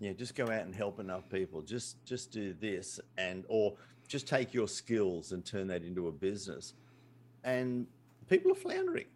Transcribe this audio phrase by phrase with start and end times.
[0.00, 1.60] Yeah, just go out and help enough people.
[1.60, 3.74] Just just do this and or
[4.06, 6.74] just take your skills and turn that into a business.
[7.42, 7.86] And
[8.28, 9.06] people are floundering.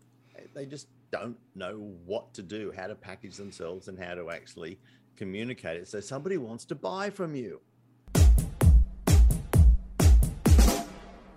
[0.55, 4.79] They just don't know what to do, how to package themselves and how to actually
[5.17, 5.89] communicate it.
[5.89, 7.61] So somebody wants to buy from you.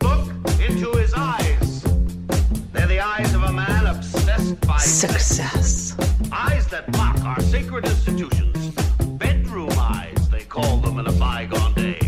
[0.02, 0.30] Look
[0.68, 1.84] into his eyes.
[2.73, 5.96] They're the eyes of a man obsessed by Success.
[6.32, 8.64] eyes that mock our sacred institutions.
[10.56, 12.00] Call them in a bygone day.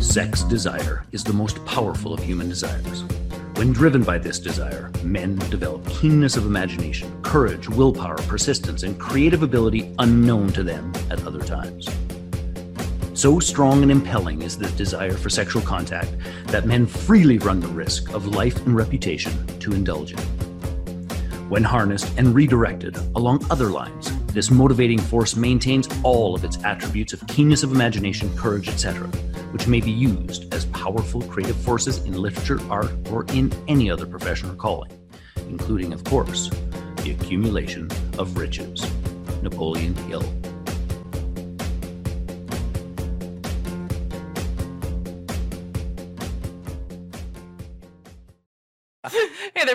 [0.00, 3.04] Sex desire is the most powerful of human desires.
[3.56, 9.42] When driven by this desire, men develop keenness of imagination, courage, willpower, persistence, and creative
[9.42, 11.90] ability unknown to them at other times.
[13.12, 16.16] So strong and impelling is the desire for sexual contact
[16.46, 20.20] that men freely run the risk of life and reputation to indulge in.
[21.50, 27.12] When harnessed and redirected along other lines, this motivating force maintains all of its attributes
[27.12, 29.06] of keenness of imagination, courage, etc.,
[29.52, 34.06] which may be used as powerful creative forces in literature, art, or in any other
[34.06, 34.90] profession or calling,
[35.48, 36.50] including, of course,
[37.02, 38.84] the accumulation of riches.
[39.40, 40.24] Napoleon Hill.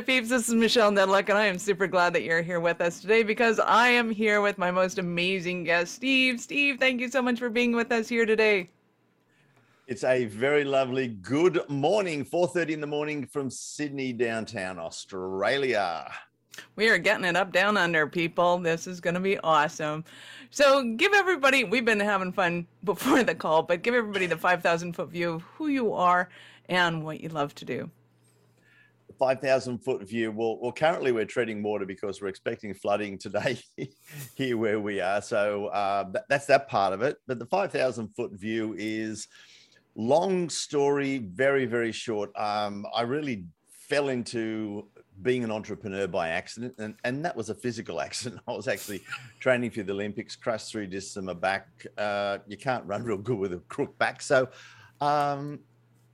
[0.10, 0.30] Peeps.
[0.30, 3.22] This is Michelle Nedluck, and I am super glad that you're here with us today
[3.22, 6.40] because I am here with my most amazing guest, Steve.
[6.40, 8.72] Steve, thank you so much for being with us here today.
[9.86, 16.12] It's a very lovely good morning, 4:30 in the morning from Sydney downtown Australia.
[16.76, 18.58] We are getting it up down under, people.
[18.58, 20.04] This is going to be awesome.
[20.50, 24.94] So, give everybody, we've been having fun before the call, but give everybody the 5,000
[24.94, 26.30] foot view of who you are
[26.68, 27.92] and what you love to do.
[29.20, 30.32] 5,000 foot view.
[30.32, 33.60] Well, well, currently we're treading water because we're expecting flooding today
[34.36, 35.22] here where we are.
[35.22, 37.18] So uh, that, that's that part of it.
[37.28, 39.28] But the 5,000 foot view is
[39.96, 42.32] long story, very, very short.
[42.40, 44.88] Um, I really fell into
[45.22, 48.42] being an entrepreneur by accident, and, and that was a physical accident.
[48.48, 49.02] I was actually
[49.40, 51.68] training for the Olympics, crushed three discs in my back.
[51.98, 54.22] Uh, you can't run real good with a crook back.
[54.22, 54.50] So
[55.02, 55.60] um,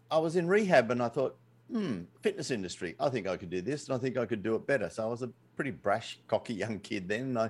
[0.09, 1.37] I was in rehab and I thought,
[1.71, 2.95] hmm, fitness industry.
[2.99, 4.89] I think I could do this and I think I could do it better.
[4.89, 7.21] So I was a pretty brash, cocky young kid then.
[7.21, 7.49] And I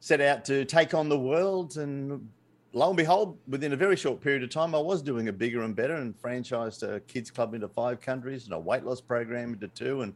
[0.00, 1.76] set out to take on the world.
[1.76, 2.28] And
[2.72, 5.62] lo and behold, within a very short period of time, I was doing it bigger
[5.62, 9.54] and better and franchised a kids club into five countries and a weight loss program
[9.54, 10.02] into two.
[10.02, 10.14] And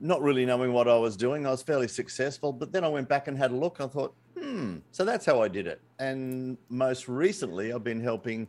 [0.00, 2.52] not really knowing what I was doing, I was fairly successful.
[2.52, 3.80] But then I went back and had a look.
[3.80, 5.80] I thought, hmm, so that's how I did it.
[5.98, 8.48] And most recently, I've been helping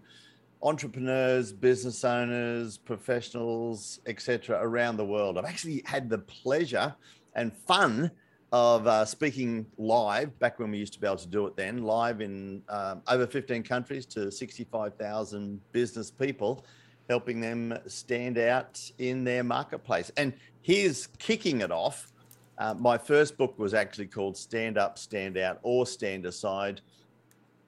[0.63, 5.37] entrepreneurs, business owners, professionals, etc., around the world.
[5.37, 6.93] I've actually had the pleasure
[7.35, 8.11] and fun
[8.51, 11.83] of uh, speaking live back when we used to be able to do it then,
[11.83, 16.65] live in um, over 15 countries to 65,000 business people,
[17.09, 20.11] helping them stand out in their marketplace.
[20.17, 22.11] And here's kicking it off.
[22.57, 26.81] Uh, my first book was actually called Stand Up, Stand Out, or Stand Aside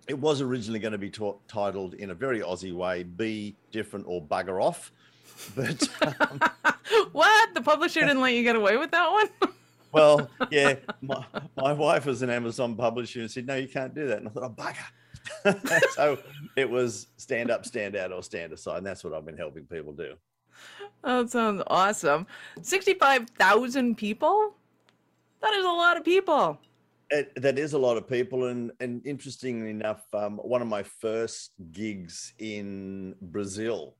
[0.08, 1.12] it was originally going to be
[1.48, 4.92] titled in a very Aussie way, "Be Different or Bugger Off,"
[5.56, 6.40] but um,
[7.12, 7.54] what?
[7.54, 9.30] The publisher didn't let you get away with that one?
[9.92, 11.26] well, yeah, my,
[11.56, 14.32] my wife was an Amazon publisher and said, "No, you can't do that," and I
[14.32, 16.18] thought, "Oh bugger." so
[16.56, 19.66] it was stand up, stand out, or stand aside, and that's what I've been helping
[19.66, 20.16] people do.
[21.04, 22.28] That sounds awesome.
[22.62, 24.56] 65,000 people?
[25.42, 26.60] That is a lot of people.
[27.14, 30.82] It, that is a lot of people, and and interestingly enough, um, one of my
[30.82, 33.96] first gigs in Brazil,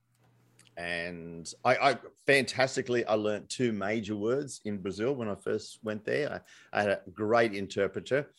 [0.76, 6.04] and I, I fantastically I learned two major words in Brazil when I first went
[6.04, 6.42] there.
[6.72, 8.30] I, I had a great interpreter,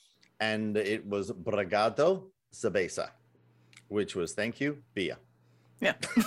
[0.41, 3.11] and it was "bragado cerveza,"
[3.87, 5.15] which was thank you beer.
[5.79, 5.93] Yeah.
[6.17, 6.21] I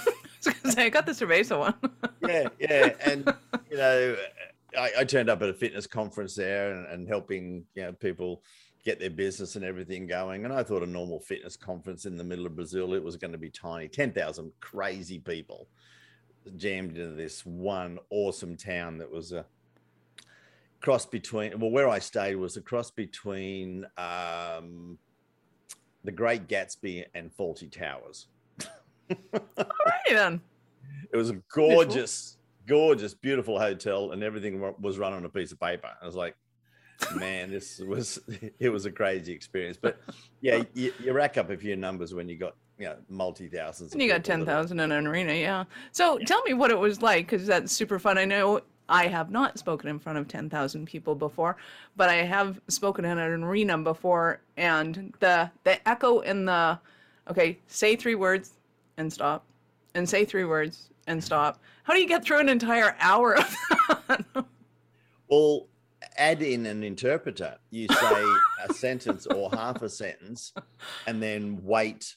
[0.45, 1.75] was gonna say, I got the cerveza one.
[2.27, 3.35] yeah, yeah, and
[3.71, 4.17] you know,
[4.77, 8.43] I, I, turned up at a fitness conference there and, and, helping you know people
[8.85, 10.45] get their business and everything going.
[10.45, 13.33] And I thought a normal fitness conference in the middle of Brazil it was going
[13.33, 15.69] to be tiny, ten thousand crazy people
[16.57, 19.45] jammed into this one awesome town that was a
[20.81, 21.59] cross between.
[21.59, 24.99] Well, where I stayed was a cross between um,
[26.05, 28.29] the Great Gatsby and Fawlty Towers.
[29.11, 30.41] Alrighty then.
[31.13, 32.38] It was a gorgeous
[32.69, 35.91] gorgeous, beautiful hotel, and everything was run on a piece of paper.
[36.01, 36.37] I was like,
[37.17, 38.21] man, this was
[38.61, 39.79] it was a crazy experience.
[39.81, 39.99] But
[40.41, 43.93] yeah, you, you rack up a few numbers when you got you know multi thousands.
[43.93, 45.65] And you got ten thousand in an arena, yeah.
[45.91, 48.19] So tell me what it was like, because that's super fun.
[48.19, 51.59] I know I have not spoken in front of 10,000 people before,
[51.97, 56.79] but I have spoken in an arena before and the the echo in the
[57.31, 58.53] okay, say three words
[58.97, 59.45] and stop
[59.95, 61.61] and say three words and stop.
[61.83, 63.57] How do you get through an entire hour of
[64.09, 64.25] that?
[65.31, 65.69] Well,
[66.17, 67.57] add in an interpreter.
[67.71, 68.25] You say
[68.67, 70.55] a sentence or half a sentence
[71.07, 72.17] and then wait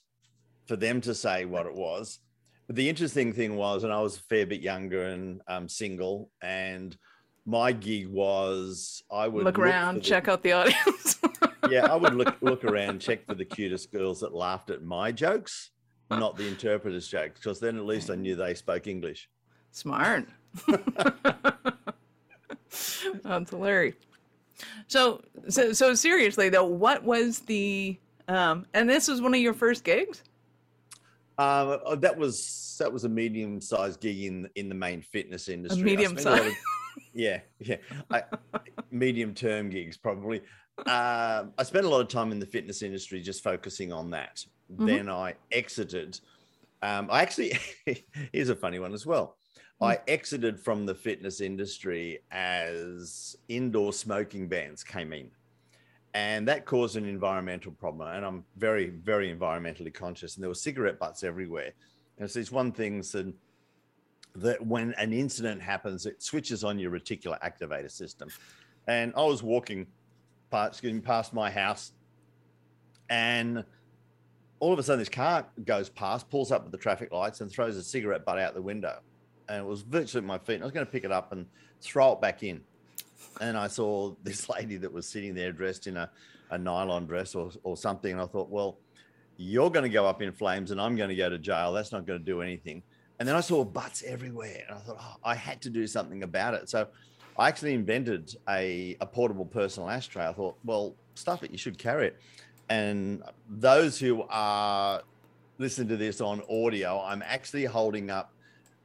[0.66, 2.20] for them to say what it was.
[2.68, 6.30] But the interesting thing was, and I was a fair bit younger and um, single,
[6.42, 6.96] and
[7.46, 11.20] my gig was I would Look around, the- check out the audience.
[11.70, 15.12] yeah, I would look look around, check for the cutest girls that laughed at my
[15.12, 15.72] jokes,
[16.20, 19.30] not the interpreter's jokes, because then at least I knew they spoke English.
[19.72, 20.28] Smart.
[23.24, 23.96] That's hilarious.
[24.88, 27.98] So, so, so seriously though, what was the
[28.28, 28.66] um?
[28.74, 30.24] And this was one of your first gigs.
[31.38, 35.50] Um, uh, that was that was a medium sized gig in in the main fitness
[35.50, 35.84] industry.
[35.84, 36.52] Medium spent a lot size.
[36.52, 36.58] of-
[37.14, 37.78] yeah, yeah,
[38.10, 38.24] I,
[38.92, 40.42] medium term gigs probably.
[40.88, 44.46] Um, I spent a lot of time in the fitness industry just focusing on that.
[44.72, 44.86] Mm-hmm.
[44.86, 46.20] Then I exited.
[46.82, 47.54] Um, I actually
[48.34, 49.38] here's a funny one as well.
[49.82, 49.88] Mm.
[49.88, 55.32] I exited from the fitness industry as indoor smoking bans came in.
[56.14, 58.10] And that caused an environmental problem.
[58.10, 60.36] And I'm very, very environmentally conscious.
[60.36, 61.72] And there were cigarette butts everywhere.
[62.18, 63.34] And it's these one things that,
[64.36, 68.30] that when an incident happens, it switches on your reticular activator system.
[68.88, 69.88] And I was walking
[70.52, 71.94] past, excuse me, past my house,
[73.10, 73.64] and
[74.60, 77.52] all of a sudden this car goes past, pulls up at the traffic lights, and
[77.52, 79.00] throws a cigarette butt out the window.
[79.50, 80.56] And it was virtually at my feet.
[80.56, 81.48] And I was going to pick it up and
[81.82, 82.62] throw it back in
[83.40, 86.10] and I saw this lady that was sitting there dressed in a,
[86.50, 88.12] a nylon dress or, or something.
[88.12, 88.78] And I thought, well,
[89.38, 91.72] you're going to go up in flames and I'm going to go to jail.
[91.72, 92.84] That's not going to do anything.
[93.20, 94.64] And then I saw butts everywhere.
[94.68, 96.70] And I thought, oh, I had to do something about it.
[96.70, 96.88] So
[97.38, 100.26] I actually invented a, a portable personal ashtray.
[100.26, 102.18] I thought, well, stuff it, you should carry it.
[102.70, 105.02] And those who are
[105.58, 108.34] listening to this on audio, I'm actually holding up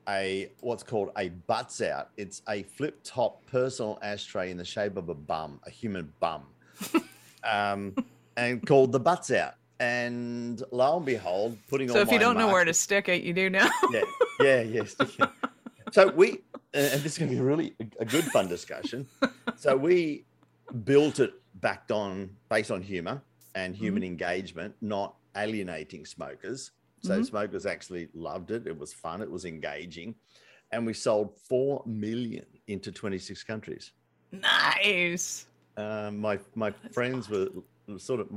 [0.08, 2.10] a what's called a butts out.
[2.16, 6.42] It's a flip top personal ashtray in the shape of a bum, a human bum,
[7.44, 7.94] um,
[8.36, 9.54] and called the butts out.
[9.78, 13.34] And lo and behold, putting So if you don't know where to stick it, you
[13.34, 13.68] do now.
[13.90, 14.02] yeah,
[14.40, 14.96] yeah, yes.
[15.92, 16.38] so we,
[16.76, 19.06] and this is going to be really a good fun discussion.
[19.58, 20.26] So we
[20.84, 23.22] built it backed on based on humor
[23.54, 26.72] and human engagement, not alienating smokers.
[27.00, 28.66] So smokers actually loved it.
[28.66, 29.22] It was fun.
[29.22, 30.14] It was engaging,
[30.72, 33.92] and we sold four million into twenty six countries.
[34.30, 35.46] nice.
[35.78, 37.48] Um, my my friends were
[37.96, 38.28] sort of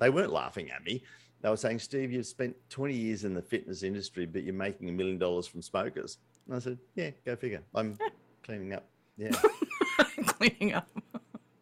[0.00, 1.02] they weren't laughing at me.
[1.42, 4.88] They were saying, "Steve, you've spent 20 years in the fitness industry, but you're making
[4.88, 7.62] a million dollars from smokers." And I said, "Yeah, go figure.
[7.74, 7.98] I'm
[8.42, 8.84] cleaning up."
[9.16, 9.30] Yeah,
[10.26, 10.88] Cleaning up.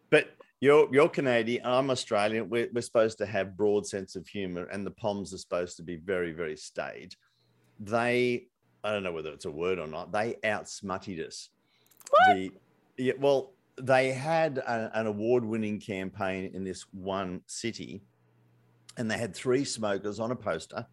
[0.09, 1.65] but you're you're Canadian.
[1.65, 2.49] I'm Australian.
[2.49, 5.83] We're we're supposed to have broad sense of humor, and the Poms are supposed to
[5.83, 7.15] be very very staid.
[7.79, 8.47] They,
[8.83, 10.11] I don't know whether it's a word or not.
[10.11, 11.49] They outsmutted us.
[12.27, 12.51] The
[12.97, 18.03] yeah, well, they had a, an award-winning campaign in this one city,
[18.97, 20.85] and they had three smokers on a poster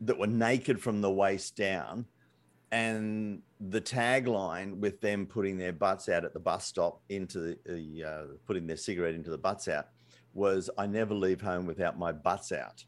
[0.00, 2.06] that were naked from the waist down,
[2.74, 7.58] and the tagline with them putting their butts out at the bus stop into the,
[7.66, 9.88] the uh, putting their cigarette into the butts out
[10.32, 12.84] was "I never leave home without my butts out,"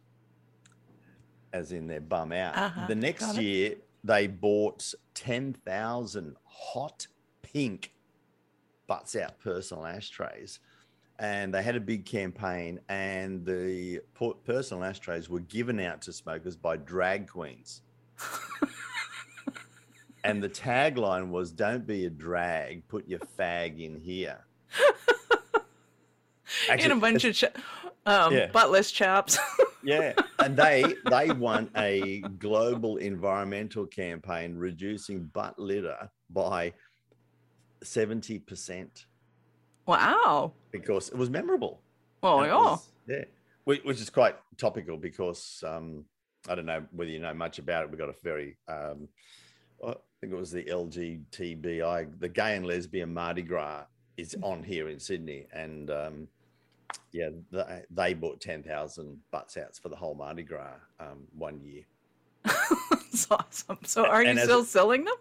[1.53, 2.57] as in their bum out.
[2.57, 3.43] Uh-huh, The next got it.
[3.43, 7.07] year, they bought ten thousand hot
[7.43, 7.93] pink
[8.89, 10.59] butts out personal ashtrays
[11.19, 14.01] and they had a big campaign and the
[14.45, 17.83] personal ashtrays were given out to smokers by drag queens
[20.27, 24.45] and the tagline was don't be a drag put your fag in here
[26.79, 27.45] in a bunch of ch-
[28.07, 28.49] um, Yeah.
[28.49, 29.39] buttless chaps.
[29.83, 36.73] yeah and they they won a global environmental campaign reducing butt litter by
[37.85, 39.05] 70%
[39.87, 40.53] wow.
[40.71, 41.81] because it was memorable
[42.23, 42.55] Oh, yeah.
[42.55, 43.25] was- yeah.
[43.65, 46.05] Which, which is quite topical because um,
[46.49, 47.91] I don't know whether you know much about it.
[47.91, 49.09] We got a very, um,
[49.85, 53.85] I think it was the LGTBI, the gay and lesbian Mardi Gras
[54.17, 55.47] is on here in Sydney.
[55.53, 56.29] And um,
[57.13, 61.83] yeah, they, they bought 10,000 butts outs for the whole Mardi Gras um, one year.
[62.45, 63.79] That's awesome.
[63.85, 65.15] So are you And as still a- selling them?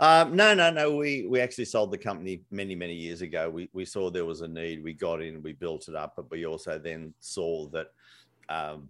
[0.00, 0.96] Um, no, no, no.
[0.96, 3.50] We we actually sold the company many, many years ago.
[3.50, 4.82] We we saw there was a need.
[4.82, 7.88] We got in, we built it up, but we also then saw that
[8.48, 8.88] um,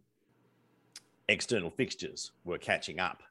[1.28, 3.24] external fixtures were catching up,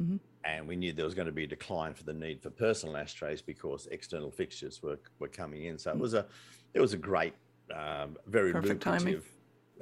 [0.00, 0.20] Mhm.
[0.48, 2.96] And we knew there was going to be a decline for the need for personal
[2.96, 5.78] ashtrays because external fixtures were were coming in.
[5.78, 6.26] So it was a
[6.74, 7.34] it was a great,
[7.74, 9.30] um, very Perfect lucrative,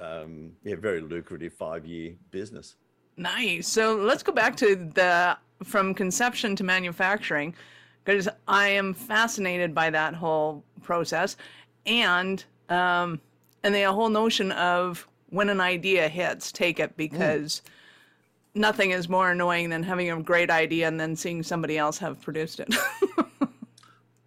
[0.01, 2.77] um, yeah, very lucrative five year business.
[3.17, 3.69] Nice.
[3.69, 7.55] So let's go back to the from conception to manufacturing
[8.05, 11.37] because I am fascinated by that whole process
[11.87, 13.21] and um,
[13.63, 17.63] and the whole notion of when an idea hits, take it because
[18.57, 22.21] nothing is more annoying than having a great idea and then seeing somebody else have
[22.21, 22.75] produced it.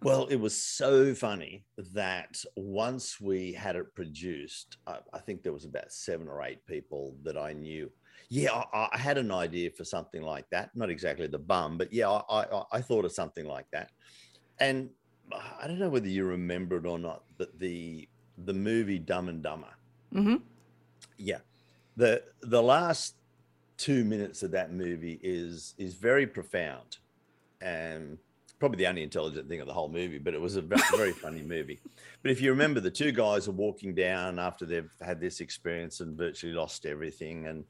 [0.02, 5.52] Well, it was so funny that once we had it produced, I, I think there
[5.52, 7.90] was about seven or eight people that I knew.
[8.30, 10.70] Yeah, I, I had an idea for something like that.
[10.74, 13.90] Not exactly the bum, but yeah, I, I, I thought of something like that.
[14.58, 14.88] And
[15.32, 18.08] I don't know whether you remember it or not, but the
[18.46, 19.74] the movie Dumb and Dumber.
[20.12, 20.36] hmm
[21.18, 21.40] Yeah,
[21.96, 23.16] the the last
[23.80, 26.98] two minutes of that movie is is very profound,
[27.62, 28.18] and
[28.58, 30.18] probably the only intelligent thing of the whole movie.
[30.18, 31.80] But it was a ve- very funny movie.
[32.22, 36.00] But if you remember, the two guys are walking down after they've had this experience
[36.00, 37.64] and virtually lost everything, and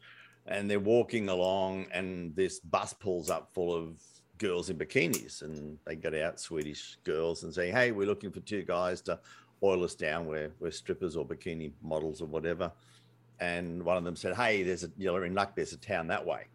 [0.47, 4.03] and they're walking along, and this bus pulls up full of
[4.39, 8.41] girls in bikinis, and they get out Swedish girls and say, "Hey, we're looking for
[8.41, 9.21] two guys to
[9.63, 10.27] oil us down.
[10.27, 12.73] We're we're strippers or bikini models or whatever."
[13.41, 15.57] And one of them said, "Hey, there's a you're in luck.
[15.57, 16.47] There's a town that way."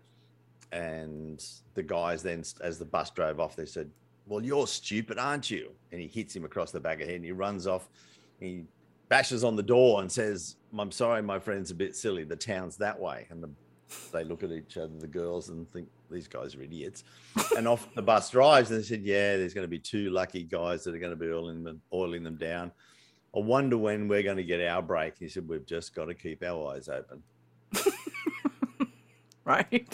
[0.72, 3.90] And the guys then, as the bus drove off, they said,
[4.28, 7.16] "Well, you're stupid, aren't you?" And he hits him across the back of the head,
[7.18, 7.90] and he runs off.
[8.40, 8.66] He
[9.10, 12.24] bashes on the door and says, "I'm sorry, my friend's a bit silly.
[12.24, 13.50] The town's that way." And the,
[14.12, 17.04] they look at each other, the girls, and think these guys are idiots.
[17.58, 20.44] And off the bus drives, and they said, "Yeah, there's going to be two lucky
[20.44, 22.72] guys that are going to be oiling them, oiling them down."
[23.36, 25.18] I wonder when we're going to get our break.
[25.20, 27.24] He said, "We've just got to keep our eyes open."
[29.46, 29.88] Right.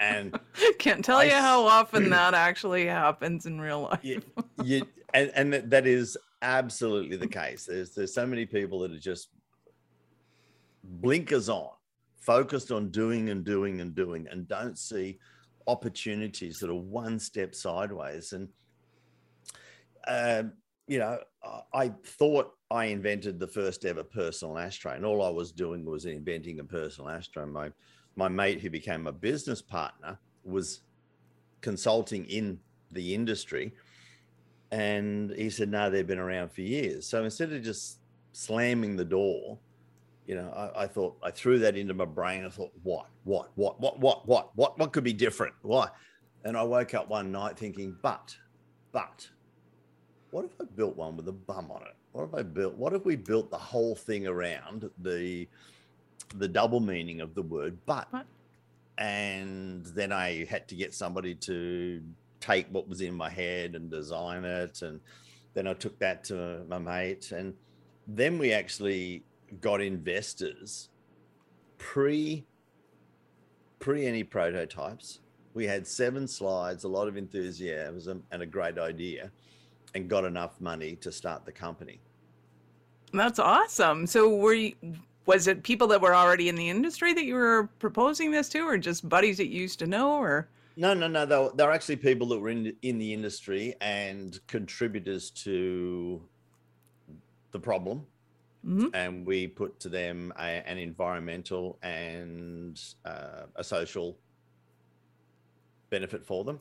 [0.00, 0.38] And
[0.78, 4.00] Can't tell I you how often that actually happens in real life.
[4.02, 4.22] you,
[4.62, 7.66] you and, and that- is absolutely the case.
[7.66, 9.30] There's there's so many people that are just
[10.84, 11.70] blinkers on,
[12.20, 15.18] focused on doing and doing and doing, and don't see
[15.66, 18.32] opportunities that are one step sideways.
[18.32, 18.48] And
[20.06, 20.52] um,
[20.86, 21.18] you know,
[21.72, 26.04] I- thought I invented the first ever personal ashtray, and all I was doing was
[26.04, 27.46] inventing a personal ashtray.
[27.46, 27.72] My
[28.16, 30.82] my mate, who became a business partner, was
[31.62, 32.60] consulting in
[32.92, 33.74] the industry,
[34.70, 37.98] and he said, "No, they've been around for years." So instead of just
[38.32, 39.58] slamming the door,
[40.26, 42.44] you know, I, I thought I threw that into my brain.
[42.44, 43.06] I thought, "What?
[43.24, 43.50] What?
[43.56, 43.80] What?
[43.80, 44.00] What?
[44.00, 44.26] What?
[44.28, 44.56] What?
[44.56, 44.78] What?
[44.78, 45.54] What could be different?
[45.62, 45.88] Why?"
[46.44, 48.36] And I woke up one night thinking, "But,
[48.92, 49.28] but."
[50.34, 51.94] What if I built one with a bum on it?
[52.10, 52.74] What if I built?
[52.74, 55.46] What if we built the whole thing around the
[56.34, 58.08] the double meaning of the word "but"?
[58.10, 58.26] What?
[58.98, 62.02] And then I had to get somebody to
[62.40, 64.98] take what was in my head and design it, and
[65.54, 67.54] then I took that to my mate, and
[68.08, 69.22] then we actually
[69.60, 70.88] got investors
[71.78, 72.44] pre
[73.78, 75.20] pre any prototypes.
[75.54, 79.30] We had seven slides, a lot of enthusiasm, and a great idea
[79.94, 82.00] and got enough money to start the company.
[83.12, 84.06] That's awesome.
[84.06, 84.74] So were you,
[85.26, 88.60] was it people that were already in the industry that you were proposing this to
[88.60, 91.24] or just buddies that you used to know or No, no, no.
[91.24, 96.20] They were, they were actually people that were in in the industry and contributors to
[97.52, 98.04] the problem.
[98.66, 98.90] Mhm.
[98.94, 104.16] And we put to them a, an environmental and uh, a social
[105.90, 106.58] benefit for them,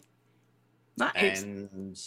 [0.97, 1.43] nice.
[1.43, 1.99] and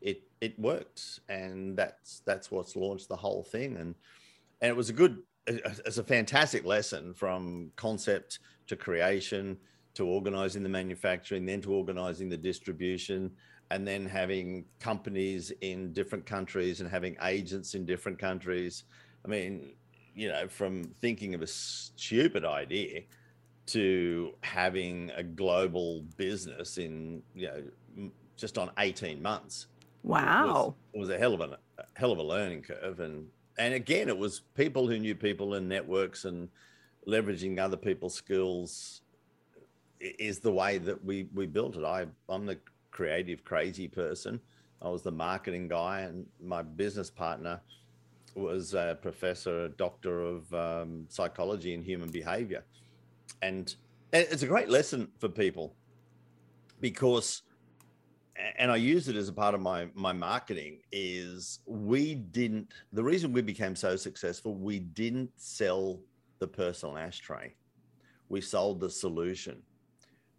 [0.00, 1.20] it it worked.
[1.28, 3.76] And that's that's what's launched the whole thing.
[3.76, 3.94] And
[4.60, 9.56] and it was a good, it's a fantastic lesson from concept to creation
[9.94, 13.30] to organizing the manufacturing, then to organizing the distribution,
[13.70, 18.84] and then having companies in different countries and having agents in different countries.
[19.24, 19.74] I mean,
[20.14, 23.02] you know, from thinking of a stupid idea
[23.66, 27.62] to having a global business in, you know,
[28.40, 29.66] just on 18 months.
[30.02, 30.74] Wow.
[30.94, 33.00] was, was a hell of a, a hell of a learning curve.
[33.00, 33.26] And
[33.58, 36.48] and again it was people who knew people and networks and
[37.06, 39.02] leveraging other people's skills
[40.00, 41.84] is the way that we we built it.
[41.84, 42.58] I i'm the
[42.90, 44.40] creative crazy person.
[44.82, 47.60] I was the marketing guy and my business partner
[48.34, 52.64] was a professor a doctor of um, psychology and human behavior.
[53.42, 53.74] And
[54.12, 55.74] it's a great lesson for people
[56.80, 57.42] because
[58.58, 63.04] and I use it as a part of my my marketing is we didn't the
[63.04, 66.00] reason we became so successful we didn't sell
[66.38, 67.54] the personal ashtray
[68.28, 69.62] we sold the solution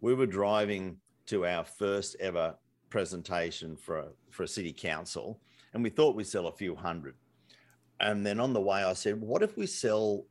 [0.00, 2.54] we were driving to our first ever
[2.90, 5.40] presentation for a, for a city council,
[5.72, 7.14] and we thought we'd sell a few hundred.
[8.00, 10.26] And then on the way, I said, "What if we sell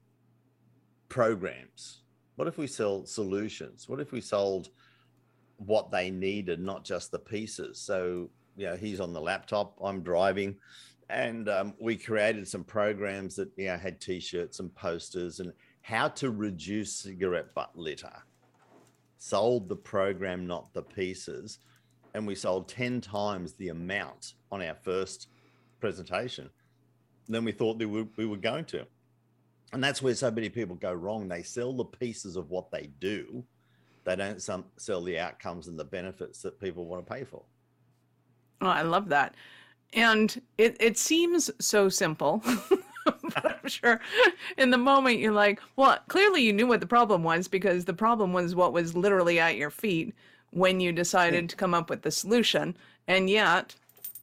[1.10, 2.04] programs?
[2.36, 3.90] What if we sell solutions?
[3.90, 4.70] What if we sold
[5.66, 10.02] what they needed, not just the pieces?" So you know, he's on the laptop, I'm
[10.02, 10.58] driving,
[11.10, 15.52] and um, we created some programs that you know had T-shirts and posters and
[15.82, 18.14] how to reduce cigarette butt litter.
[19.18, 21.60] Sold the program, not the pieces,
[22.14, 25.28] and we sold ten times the amount on our first
[25.80, 26.50] presentation
[27.28, 28.86] than we thought we we were going to.
[29.74, 31.28] And that's where so many people go wrong.
[31.28, 33.44] They sell the pieces of what they do.
[34.04, 37.44] They don't sell the outcomes and the benefits that people want to pay for.
[38.62, 39.36] Oh, I love that.
[39.94, 42.44] And it, it seems so simple.
[43.06, 44.00] but I'm sure
[44.58, 47.94] in the moment you're like, well, clearly you knew what the problem was because the
[47.94, 50.14] problem was what was literally at your feet
[50.52, 52.76] when you decided to come up with the solution.
[53.08, 53.76] And yet,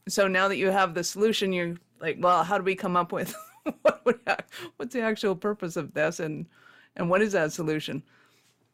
[0.07, 3.11] so now that you have the solution, you're like, well, how do we come up
[3.11, 3.35] with
[3.81, 4.19] what would
[4.77, 6.45] what's the actual purpose of this and
[6.95, 8.03] and what is that solution?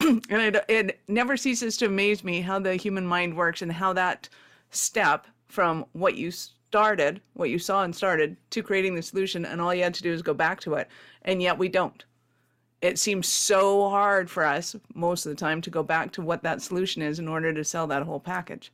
[0.00, 3.92] and it, it never ceases to amaze me how the human mind works and how
[3.92, 4.28] that
[4.70, 9.60] step from what you started, what you saw and started, to creating the solution, and
[9.60, 10.88] all you had to do is go back to it.
[11.22, 12.04] And yet we don't.
[12.82, 16.42] It seems so hard for us most of the time to go back to what
[16.42, 18.70] that solution is in order to sell that whole package.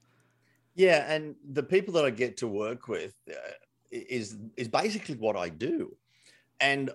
[0.75, 3.35] Yeah, and the people that I get to work with uh,
[3.91, 5.95] is is basically what I do.
[6.61, 6.91] And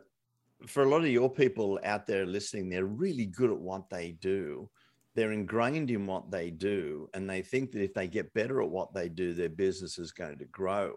[0.66, 4.12] for a lot of your people out there listening, they're really good at what they
[4.20, 4.70] do.
[5.14, 8.70] They're ingrained in what they do and they think that if they get better at
[8.70, 10.94] what they do their business is going to grow.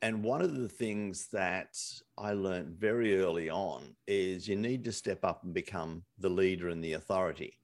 [0.00, 1.76] And one of the things that
[2.16, 6.68] i learned very early on is you need to step up and become the leader
[6.68, 7.58] and the authority.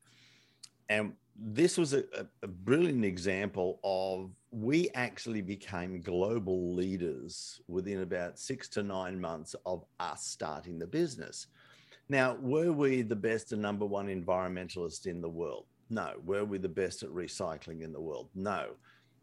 [0.89, 2.05] And this was a,
[2.43, 9.57] a brilliant example of we actually became global leaders within about six to nine months
[9.67, 11.49] of us starting the business
[12.09, 15.67] now, were we the best and number one environmentalist in the world?
[15.89, 16.13] No.
[16.25, 18.29] Were we the best at recycling in the world?
[18.35, 18.73] No.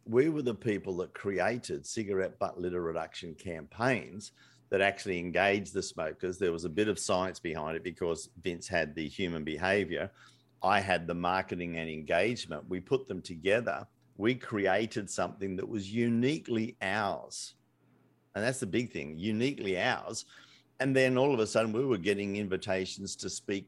[0.06, 4.32] We were the people that created cigarette butt litter reduction campaigns
[4.72, 6.40] that actually engaged the smokers.
[6.40, 10.10] There was a bit of science behind it because Vince had the human behavior.
[10.64, 12.70] I had the marketing and engagement.
[12.70, 13.88] We put them together.
[14.18, 17.56] We created something that was uniquely ours.
[18.36, 20.26] And that's the big thing uniquely ours.
[20.80, 23.68] And then all of a sudden, we were getting invitations to speak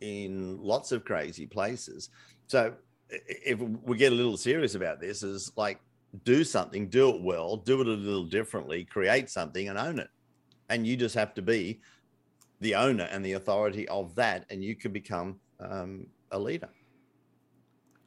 [0.00, 2.10] in lots of crazy places.
[2.46, 2.74] So
[3.08, 5.80] if we get a little serious about this, is like
[6.24, 10.08] do something, do it well, do it a little differently, create something and own it.
[10.68, 11.80] And you just have to be
[12.60, 16.68] the owner and the authority of that, and you can become um, a leader.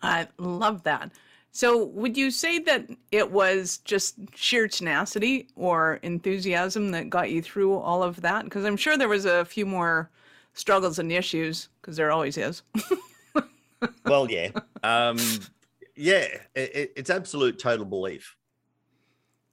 [0.02, 1.12] I love that.
[1.52, 7.42] So, would you say that it was just sheer tenacity or enthusiasm that got you
[7.42, 8.44] through all of that?
[8.44, 10.12] Because I'm sure there was a few more
[10.54, 12.62] struggles and issues because there always is.
[14.06, 14.50] well, yeah,
[14.84, 15.18] um,
[15.96, 18.36] yeah, it, it's absolute total belief,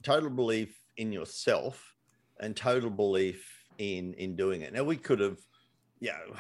[0.02, 1.94] total belief in yourself,
[2.38, 4.74] and total belief in in doing it.
[4.74, 5.38] Now we could have,
[6.00, 6.36] you know,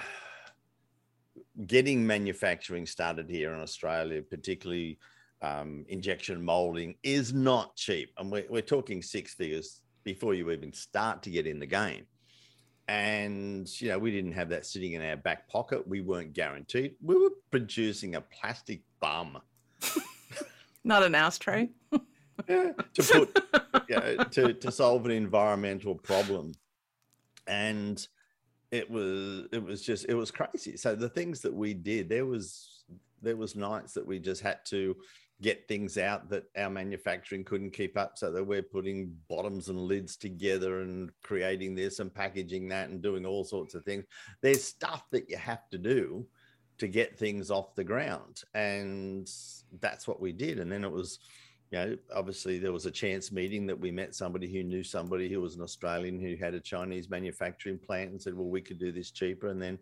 [1.66, 4.98] getting manufacturing started here in Australia, particularly
[5.42, 10.72] um, injection molding, is not cheap, and we're, we're talking six figures before you even
[10.72, 12.06] start to get in the game.
[12.86, 15.88] And you know we didn't have that sitting in our back pocket.
[15.88, 16.96] We weren't guaranteed.
[17.02, 19.38] We were producing a plastic bum.
[20.84, 21.70] Not an ashtray.
[22.48, 23.44] Yeah, to put
[23.88, 26.52] you know, to, to solve an environmental problem.
[27.46, 28.04] And
[28.74, 30.76] it was it was just it was crazy.
[30.76, 32.84] So the things that we did there was
[33.22, 34.96] there was nights that we just had to
[35.40, 38.18] get things out that our manufacturing couldn't keep up.
[38.18, 43.00] So that we're putting bottoms and lids together and creating this and packaging that and
[43.00, 44.04] doing all sorts of things.
[44.42, 46.26] There's stuff that you have to do
[46.78, 48.42] to get things off the ground.
[48.54, 49.30] And
[49.80, 50.58] that's what we did.
[50.58, 51.20] And then it was
[51.70, 55.28] you know obviously there was a chance meeting that we met somebody who knew somebody
[55.28, 58.78] who was an australian who had a chinese manufacturing plant and said well we could
[58.78, 59.78] do this cheaper and then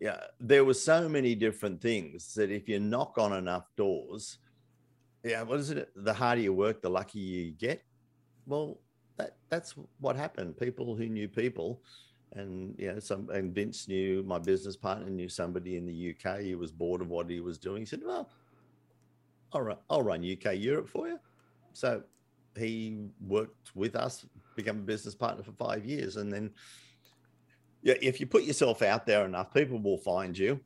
[0.00, 4.38] yeah there were so many different things that if you knock on enough doors
[5.26, 5.90] yeah, what is it?
[5.96, 7.82] The harder you work, the luckier you get.
[8.46, 8.78] Well,
[9.16, 10.56] that that's what happened.
[10.56, 11.82] People who knew people,
[12.34, 16.40] and you know, some and Vince knew my business partner knew somebody in the UK.
[16.40, 17.82] He was bored of what he was doing.
[17.82, 18.30] He said, "Well,
[19.52, 21.18] I'll run, I'll run UK Europe for you."
[21.72, 22.02] So
[22.56, 26.50] he worked with us, become a business partner for five years, and then
[27.82, 30.60] yeah, if you put yourself out there enough, people will find you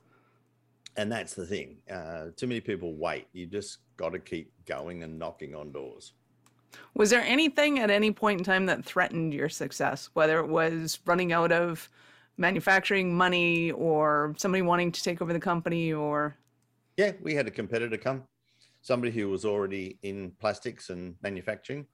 [0.96, 1.76] and that's the thing.
[1.90, 3.26] Uh, too many people wait.
[3.32, 6.12] You just got to keep going and knocking on doors.
[6.94, 11.00] Was there anything at any point in time that threatened your success, whether it was
[11.04, 11.88] running out of
[12.36, 16.36] manufacturing money or somebody wanting to take over the company or?
[16.96, 18.24] Yeah, we had a competitor come,
[18.82, 21.86] somebody who was already in plastics and manufacturing.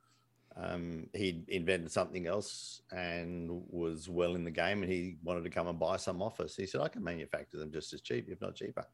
[0.57, 5.51] Um, he invented something else and was well in the game, and he wanted to
[5.51, 6.57] come and buy some off us.
[6.57, 8.87] He said, "I can manufacture them just as cheap, if not cheaper."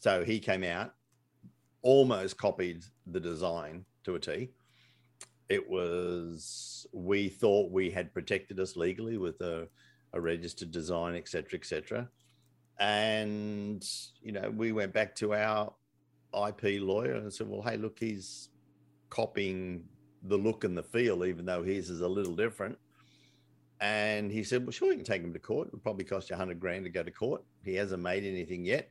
[0.00, 0.94] So he came out,
[1.82, 4.50] almost copied the design to a T.
[5.48, 9.68] It was we thought we had protected us legally with a,
[10.12, 12.08] a registered design, etc., etc.
[12.80, 13.84] And
[14.20, 15.72] you know, we went back to our
[16.34, 18.48] IP lawyer and said, "Well, hey, look, he's
[19.10, 19.84] copying
[20.22, 22.78] the look and the feel, even though his is a little different.
[23.80, 25.68] And he said, Well, sure, you can take him to court.
[25.68, 27.44] It'll probably cost you 100 grand to go to court.
[27.64, 28.90] He hasn't made anything yet.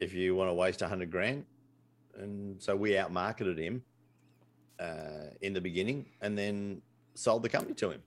[0.00, 1.44] If you want to waste 100 grand.
[2.16, 3.82] And so we outmarketed him
[4.80, 6.82] uh, in the beginning and then
[7.14, 8.02] sold the company to him.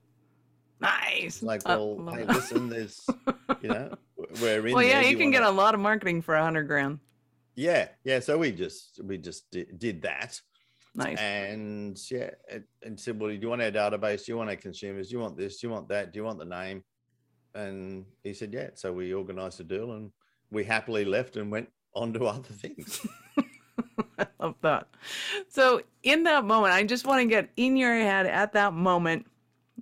[0.82, 1.42] Nice.
[1.42, 3.06] Like, well, hey, listen, there's,
[3.62, 3.96] you know,
[4.42, 4.74] we're in.
[4.74, 5.10] Well, yeah, there.
[5.10, 5.32] you, can wanna...
[5.32, 7.00] get a lot of marketing for a hundred grand.
[7.56, 8.20] Yeah, yeah.
[8.20, 10.40] So we just we just did, did that,
[10.96, 11.20] Nice.
[11.20, 14.26] And yeah, and, and said, well, do you want our database?
[14.26, 15.10] Do you want our consumers?
[15.10, 15.60] Do you want this?
[15.60, 16.14] Do you want that?
[16.14, 16.84] Do you want the name?
[17.54, 18.70] And he said, yeah.
[18.76, 20.12] So we organized a deal and
[20.52, 23.06] we happily left and went on to other things.
[24.18, 24.88] I love that.
[25.50, 29.28] So in that moment, I just want to get in your head at that moment,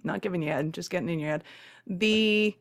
[0.04, 1.44] not giving you head, just getting in your head,
[1.86, 2.56] the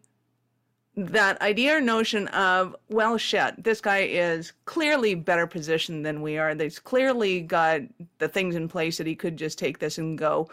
[0.94, 6.36] that idea or notion of, well, shit, this guy is clearly better positioned than we
[6.36, 6.54] are.
[6.54, 7.80] They've clearly got
[8.18, 10.50] the things in place that he could just take this and go.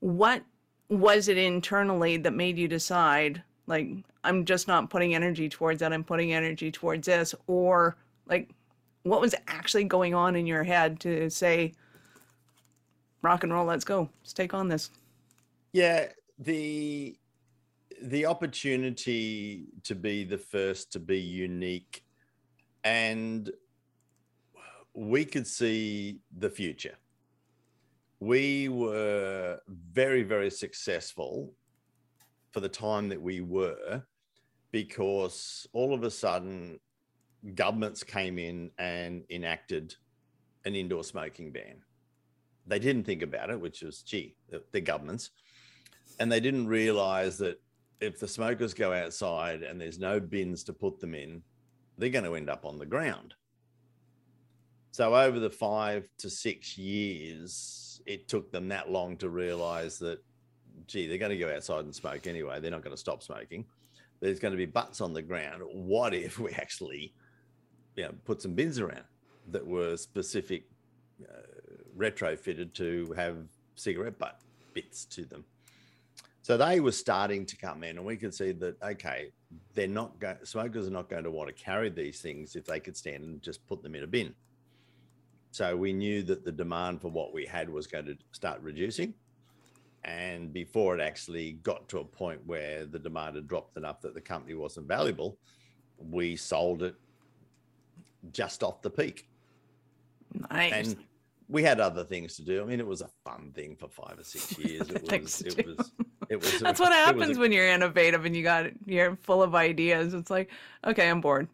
[0.00, 0.42] What
[0.90, 3.88] was it internally that made you decide, like,
[4.22, 7.34] I'm just not putting energy towards that, I'm putting energy towards this?
[7.46, 8.50] Or, like,
[9.04, 11.72] what was actually going on in your head to say,
[13.22, 14.90] rock and roll, let's go, let's take on this?
[15.72, 17.16] Yeah, the
[18.02, 22.04] the opportunity to be the first to be unique
[22.84, 23.50] and
[24.94, 26.96] we could see the future.
[28.18, 31.52] We were very very successful
[32.52, 34.02] for the time that we were
[34.72, 36.80] because all of a sudden
[37.54, 39.94] governments came in and enacted
[40.64, 41.82] an indoor smoking ban.
[42.66, 44.36] They didn't think about it which was gee
[44.72, 45.30] the governments
[46.18, 47.60] and they didn't realize that
[48.00, 51.42] if the smokers go outside and there's no bins to put them in,
[51.98, 53.34] they're going to end up on the ground.
[54.92, 60.18] So over the five to six years, it took them that long to realize that,
[60.86, 62.58] gee, they're going to go outside and smoke anyway.
[62.58, 63.66] They're not going to stop smoking.
[64.20, 65.62] There's going to be butts on the ground.
[65.72, 67.14] What if we actually,
[67.96, 69.04] you know, put some bins around
[69.50, 70.64] that were specific,
[71.22, 71.42] uh,
[71.96, 73.36] retrofitted to have
[73.76, 74.40] cigarette butt
[74.74, 75.44] bits to them?
[76.42, 79.30] So they were starting to come in, and we could see that okay,
[79.74, 80.38] they're not going.
[80.44, 83.42] Smokers are not going to want to carry these things if they could stand and
[83.42, 84.34] just put them in a bin.
[85.52, 89.14] So we knew that the demand for what we had was going to start reducing,
[90.04, 94.14] and before it actually got to a point where the demand had dropped enough that
[94.14, 95.36] the company wasn't valuable,
[95.98, 96.94] we sold it
[98.32, 99.28] just off the peak.
[100.50, 100.72] Nice.
[100.72, 100.96] And
[101.48, 102.62] we had other things to do.
[102.62, 104.88] I mean, it was a fun thing for five or six years.
[104.90, 105.42] It was.
[105.42, 105.92] it was.
[106.30, 106.60] It was.
[106.60, 110.14] That's what happens a, when you're innovative and you got you're full of ideas.
[110.14, 110.50] It's like,
[110.86, 111.48] okay, I'm bored.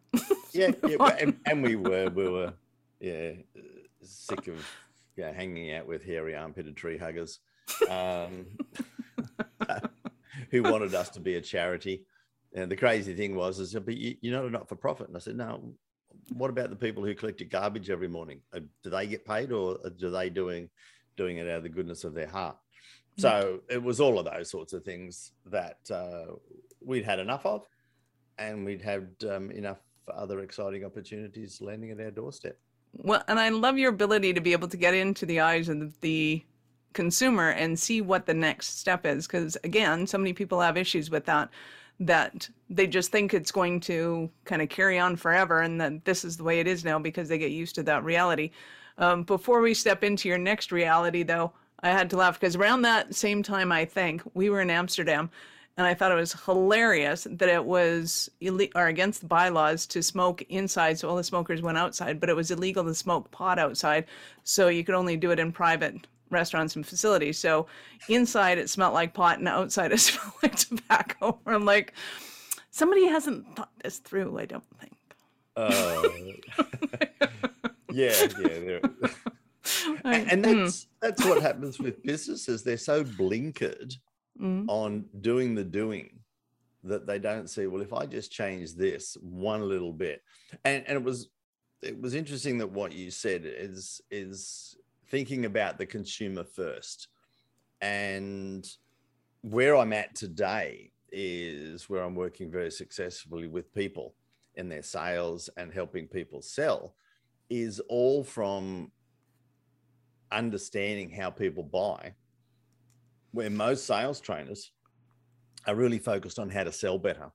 [0.52, 2.52] yeah, yeah and, and, we were we were
[3.00, 3.32] yeah
[4.02, 4.64] sick of
[5.16, 7.38] yeah hanging out with hairy armpitted tree huggers,
[7.88, 8.46] um,
[10.50, 12.04] who wanted us to be a charity.
[12.54, 15.08] And the crazy thing was, is but you, you're not a not for profit.
[15.08, 15.72] And I said, no,
[16.34, 18.40] what about the people who collect your garbage every morning?
[18.54, 20.68] Uh, do they get paid, or do they doing
[21.16, 22.58] doing it out of the goodness of their heart?
[23.18, 26.34] So it was all of those sorts of things that uh,
[26.84, 27.66] we'd had enough of,
[28.38, 29.78] and we'd had um, enough
[30.14, 32.58] other exciting opportunities landing at our doorstep.
[32.92, 36.00] Well, and I love your ability to be able to get into the eyes of
[36.00, 36.44] the
[36.92, 39.26] consumer and see what the next step is.
[39.26, 41.50] Because again, so many people have issues with that
[41.98, 46.24] that they just think it's going to kind of carry on forever and that this
[46.24, 48.50] is the way it is now because they get used to that reality.
[48.98, 52.82] Um, before we step into your next reality, though, I had to laugh because around
[52.82, 55.30] that same time, I think we were in Amsterdam,
[55.76, 60.02] and I thought it was hilarious that it was ille- or against the bylaws to
[60.02, 63.58] smoke inside, so all the smokers went outside, but it was illegal to smoke pot
[63.58, 64.06] outside,
[64.44, 67.38] so you could only do it in private restaurants and facilities.
[67.38, 67.66] So
[68.08, 71.38] inside it smelled like pot and outside it smelled like tobacco.
[71.46, 71.92] I'm like,
[72.70, 74.92] somebody hasn't thought this through, I don't think.
[75.56, 76.02] Uh,
[77.92, 78.12] yeah,
[78.64, 78.78] yeah.
[80.04, 82.62] And and mm, that's that's what happens with businesses.
[82.62, 83.96] They're so blinkered
[84.40, 84.64] mm.
[84.68, 86.20] on doing the doing
[86.84, 87.66] that they don't see.
[87.66, 90.22] Well, if I just change this one little bit,
[90.64, 91.28] and and it was
[91.82, 94.76] it was interesting that what you said is is
[95.08, 97.08] thinking about the consumer first,
[97.80, 98.66] and
[99.42, 104.14] where I'm at today is where I'm working very successfully with people
[104.56, 106.94] in their sales and helping people sell
[107.48, 108.90] is all from
[110.32, 112.12] understanding how people buy
[113.32, 114.72] where most sales trainers
[115.66, 117.30] are really focused on how to sell better.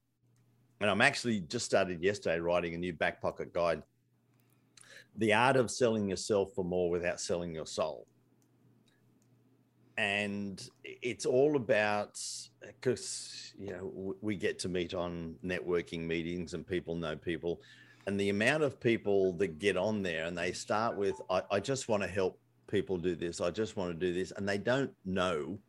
[0.79, 3.83] And i'm actually just started yesterday writing a new back pocket guide
[5.17, 8.07] the art of selling yourself for more without selling your soul.
[9.97, 12.19] And it's all about
[12.63, 17.61] because you know we get to meet on networking meetings and people know people.
[18.07, 21.59] And the amount of people that get on there and they start with i, I
[21.59, 22.39] just want to help
[22.71, 25.59] people do this i just want to do this and they don't know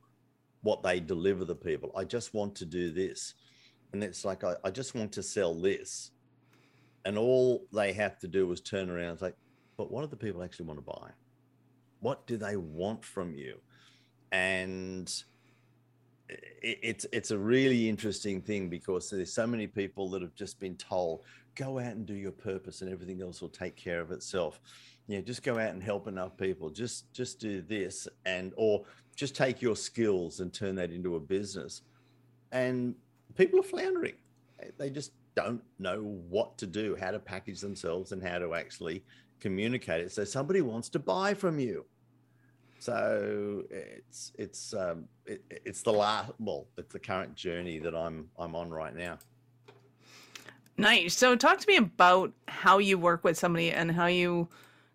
[0.63, 1.93] what they deliver the people.
[1.97, 3.35] I just want to do this.
[3.93, 6.13] And it's like i, I just want to sell this.
[7.05, 9.33] And all they have to do is turn around and say
[9.77, 11.11] but what do the people actually want to buy?
[12.01, 13.59] What do they want from you?
[14.31, 15.13] And
[16.29, 20.61] it, it's it's a really interesting thing because there's so many people that have just
[20.61, 21.23] been told
[21.55, 24.61] go out and do your purpose and everything else will take care of itself
[25.07, 28.85] yeah just go out and help enough people just just do this and or
[29.17, 31.83] just take your skills and turn that into a business
[32.53, 32.95] and
[33.37, 34.15] people are floundering
[34.79, 39.03] they just don't know what to do how to package themselves and how to actually
[39.41, 41.85] communicate it so somebody wants to buy from you
[42.83, 48.29] so it's it's um, it, it's the last well it's the current journey that I'm
[48.37, 49.19] I'm on right now.
[50.77, 51.15] Nice.
[51.15, 54.49] So talk to me about how you work with somebody and how you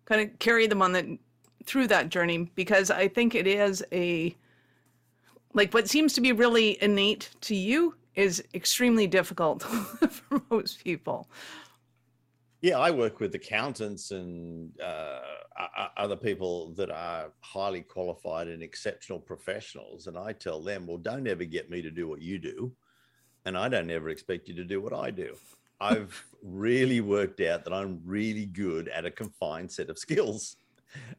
[0.08, 1.18] kind of carry them on the
[1.64, 4.34] through that journey because I think it is a
[5.52, 9.62] like what seems to be really innate to you is extremely difficult
[10.10, 11.28] for most people.
[12.60, 15.20] Yeah, I work with accountants and uh,
[15.96, 21.28] other people that are highly qualified and exceptional professionals, and I tell them, well, don't
[21.28, 22.72] ever get me to do what you do,
[23.44, 25.36] and I don't ever expect you to do what I do.
[25.80, 30.56] I've really worked out that I'm really good at a confined set of skills.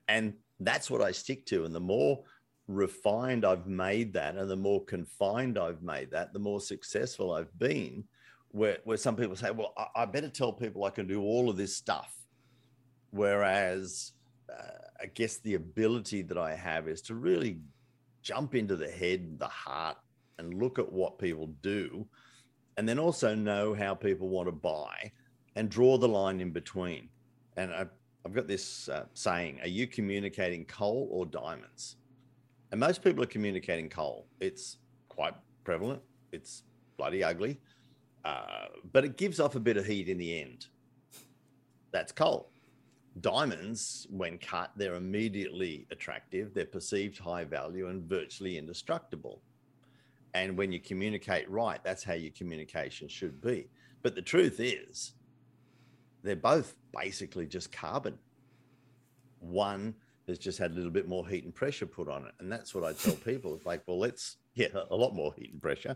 [0.07, 1.65] And that's what I stick to.
[1.65, 2.23] And the more
[2.67, 7.57] refined I've made that and the more confined I've made that, the more successful I've
[7.57, 8.03] been.
[8.51, 11.49] Where, where some people say, well, I, I better tell people I can do all
[11.49, 12.15] of this stuff.
[13.11, 14.13] Whereas
[14.51, 17.59] uh, I guess the ability that I have is to really
[18.23, 19.97] jump into the head, the heart,
[20.39, 22.07] and look at what people do
[22.79, 25.11] and then also know how people want to buy
[25.57, 27.09] and draw the line in between.
[27.57, 27.85] And I,
[28.25, 31.97] I've got this uh, saying Are you communicating coal or diamonds?
[32.71, 34.27] And most people are communicating coal.
[34.39, 34.77] It's
[35.09, 35.33] quite
[35.65, 36.63] prevalent, it's
[36.95, 37.59] bloody ugly,
[38.23, 40.67] uh, but it gives off a bit of heat in the end.
[41.91, 42.49] That's coal.
[43.19, 49.41] Diamonds, when cut, they're immediately attractive, they're perceived high value and virtually indestructible
[50.33, 53.69] and when you communicate right that's how your communication should be.
[54.01, 55.13] But the truth is
[56.23, 58.17] they're both basically just carbon.
[59.39, 59.95] One
[60.27, 62.33] has just had a little bit more heat and pressure put on it.
[62.39, 63.55] And that's what i tell people.
[63.55, 65.95] It's like well let's yeah a lot more heat and pressure.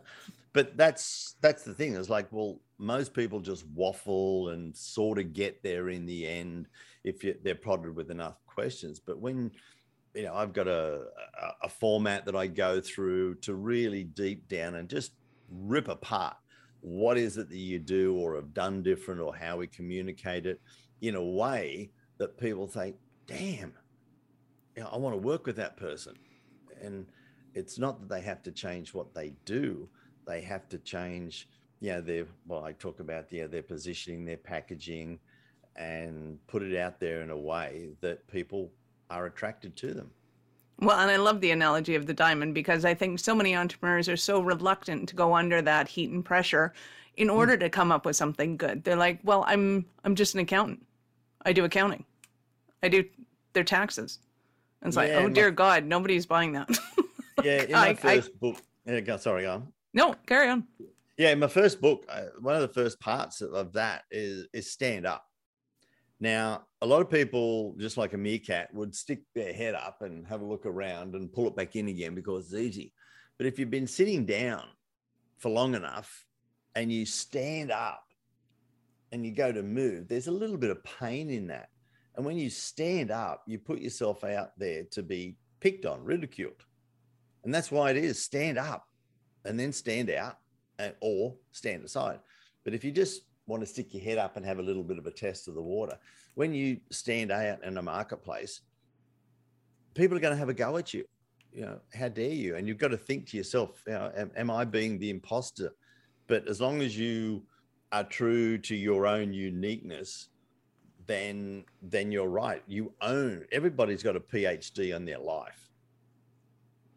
[0.54, 1.96] But that's that's the thing.
[1.96, 6.67] Is like well most people just waffle and sort of get there in the end
[7.04, 9.00] if you, they're prodded with enough questions.
[9.00, 9.52] But when
[10.13, 11.06] you know i've got a,
[11.41, 15.13] a, a format that i go through to really deep down and just
[15.49, 16.36] rip apart
[16.82, 20.60] what is it that you do or have done different or how we communicate it
[21.02, 22.95] in a way that people think
[23.26, 23.73] damn
[24.91, 26.15] i want to work with that person.
[26.82, 27.06] And
[27.54, 29.88] it's not that they have to change what they do
[30.28, 31.47] they have to change
[31.80, 35.19] you know their well i talk about yeah their positioning their packaging
[35.76, 38.71] and put it out there in a way that people
[39.10, 40.10] are attracted to them.
[40.80, 44.10] Well, and I love the analogy of the diamond because I think so many entrepreneurs
[44.10, 46.74] are so reluctant to go under that heat and pressure
[47.16, 47.36] in hmm.
[47.36, 48.84] order to come up with something good.
[48.84, 50.86] They're like, "Well, I'm I'm just an accountant.
[51.46, 52.06] I do accounting.
[52.82, 53.06] I do
[53.54, 54.20] their taxes."
[54.82, 56.70] And it's like, "Oh my- dear God, nobody's buying that."
[57.44, 59.68] Yeah, in my I- first book, yeah, go, sorry, go on.
[59.94, 60.66] no, carry on.
[61.18, 65.08] Yeah, in my first book, one of the first parts of that is is stand
[65.08, 65.26] up.
[66.24, 70.26] Now, a lot of people, just like a meerkat, would stick their head up and
[70.26, 72.94] have a look around and pull it back in again because it's easy.
[73.38, 74.64] But if you've been sitting down
[75.40, 76.26] for long enough
[76.76, 78.06] and you stand up,
[79.12, 81.68] and you go to move, there's a little bit of pain in that.
[82.16, 86.64] And when you stand up, you put yourself out there to be picked on, ridiculed.
[87.44, 88.88] And that's why it is stand up
[89.44, 90.38] and then stand out
[90.80, 92.20] and, or stand aside.
[92.64, 94.98] But if you just want to stick your head up and have a little bit
[94.98, 95.98] of a test of the water,
[96.36, 98.62] when you stand out in a marketplace,
[99.94, 101.06] people are going to have a go at you.
[101.52, 102.56] You know, how dare you?
[102.56, 105.72] And you've got to think to yourself, you know, am, am I being the imposter?
[106.28, 107.44] But as long as you
[107.92, 110.30] are true to your own uniqueness,
[111.06, 112.64] then then you're right.
[112.66, 113.46] You own.
[113.52, 115.70] Everybody's got a PhD on their life.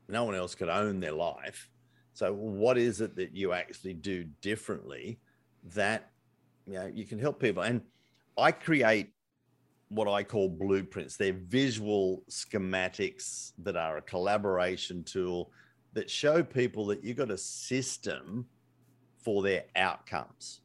[0.09, 1.69] No one else could own their life.
[2.15, 5.19] So what is it that you actually do differently
[5.75, 6.11] that
[6.67, 7.63] you know you can help people?
[7.63, 7.81] And
[8.37, 9.13] I create
[9.89, 11.17] what I call blueprints.
[11.17, 15.51] They're visual schematics that are a collaboration tool
[15.93, 18.47] that show people that you've got a system
[19.19, 20.61] for their outcomes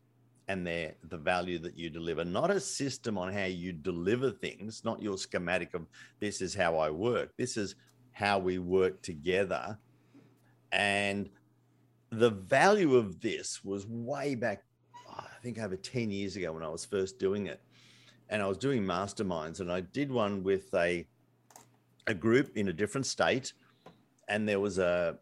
[0.48, 4.84] and their the value that you deliver not a system on how you deliver things
[4.84, 5.88] not your schematic of
[6.20, 7.76] this is how i work this is
[8.12, 9.78] how we work together
[10.74, 11.30] and
[12.12, 14.64] the value of this was way back
[15.42, 17.62] think over 10 years ago when i was first doing it
[18.30, 21.06] and i was doing masterminds and i did one with a
[22.08, 23.54] a group in a different state
[24.28, 25.18] and there was a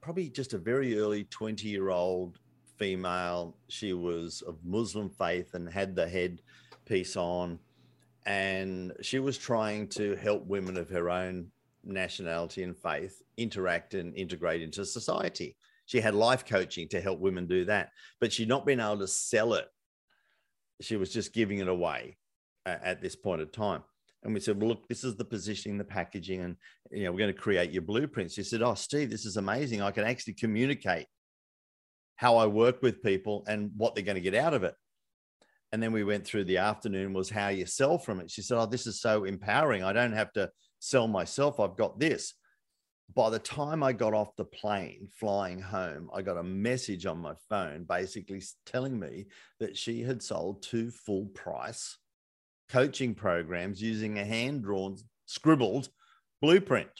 [0.00, 2.38] probably just a very early 20 year old
[2.78, 3.56] female.
[3.68, 6.42] She was of Muslim faith and had the head
[6.84, 7.58] piece on.
[8.24, 11.48] And she was trying to help women of her own
[11.84, 15.56] nationality and faith interact and integrate into society.
[15.86, 19.08] She had life coaching to help women do that, but she'd not been able to
[19.08, 19.66] sell it.
[20.80, 22.18] She was just giving it away
[22.66, 23.82] uh, at this point of time.
[24.22, 26.56] And we said, well, look, this is the positioning, the packaging, and
[26.90, 28.34] you know, we're going to create your blueprints.
[28.34, 29.82] She said, Oh, Steve, this is amazing.
[29.82, 31.06] I can actually communicate
[32.16, 34.74] how I work with people and what they're going to get out of it.
[35.70, 38.30] And then we went through the afternoon was how you sell from it.
[38.30, 39.84] She said, Oh, this is so empowering.
[39.84, 41.60] I don't have to sell myself.
[41.60, 42.34] I've got this.
[43.14, 47.18] By the time I got off the plane flying home, I got a message on
[47.18, 49.26] my phone basically telling me
[49.58, 51.98] that she had sold two full price
[52.68, 55.88] coaching programs using a hand drawn, scribbled
[56.42, 56.90] blueprint.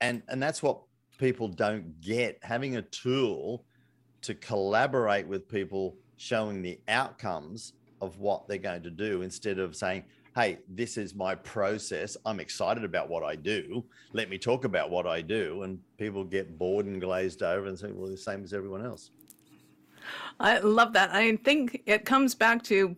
[0.00, 0.82] And, and that's what
[1.18, 3.64] people don't get having a tool
[4.22, 9.76] to collaborate with people showing the outcomes of what they're going to do instead of
[9.76, 10.04] saying,
[10.36, 12.14] Hey, this is my process.
[12.26, 13.82] I'm excited about what I do.
[14.12, 15.62] Let me talk about what I do.
[15.62, 19.12] And people get bored and glazed over and say, Well, the same as everyone else.
[20.38, 21.08] I love that.
[21.14, 22.94] I think it comes back to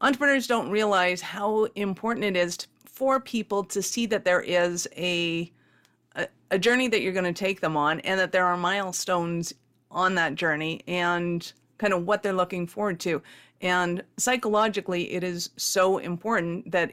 [0.00, 4.88] entrepreneurs don't realize how important it is to, for people to see that there is
[4.96, 5.52] a,
[6.16, 9.54] a, a journey that you're going to take them on and that there are milestones
[9.92, 13.22] on that journey and kind of what they're looking forward to
[13.60, 16.92] and psychologically it is so important that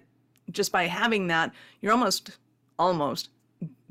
[0.52, 2.38] just by having that you're almost
[2.80, 3.30] almost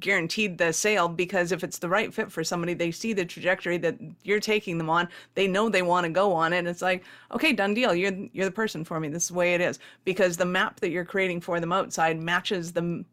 [0.00, 3.78] guaranteed the sale because if it's the right fit for somebody, they see the trajectory
[3.78, 5.08] that you're taking them on.
[5.34, 6.58] They know they want to go on it.
[6.58, 7.94] And it's like, okay, done deal.
[7.94, 9.08] You're you're the person for me.
[9.08, 12.20] This is the way it is because the map that you're creating for them outside
[12.20, 13.04] matches the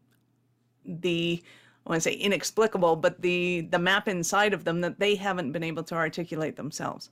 [0.84, 1.42] the
[1.86, 5.52] I want to say inexplicable, but the the map inside of them that they haven't
[5.52, 7.10] been able to articulate themselves.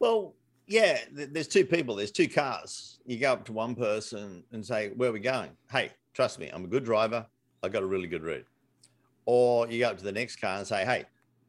[0.00, 0.34] Well,
[0.66, 1.94] yeah, there's two people.
[1.94, 2.98] There's two cars.
[3.06, 6.50] You go up to one person and say, "Where are we going?" Hey, trust me,
[6.52, 7.26] I'm a good driver.
[7.62, 8.46] I got a really good route.
[9.26, 11.04] Or you go up to the next car and say, hey,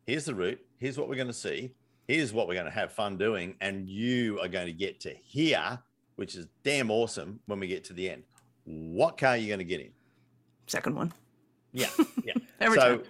[0.05, 0.59] here's the route.
[0.77, 1.73] Here's what we're going to see.
[2.07, 3.55] Here's what we're going to have fun doing.
[3.61, 5.79] And you are going to get to here,
[6.15, 8.23] which is damn awesome when we get to the end.
[8.65, 9.91] What car are you going to get in?
[10.67, 11.13] Second one.
[11.71, 11.87] Yeah.
[12.23, 12.33] Yeah.
[12.59, 13.05] Every so, time.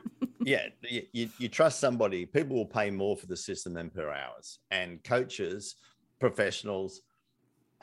[0.45, 4.59] Yeah, you, you, trust somebody, people will pay more for the system than per hours.
[4.71, 5.75] And coaches,
[6.19, 7.01] professionals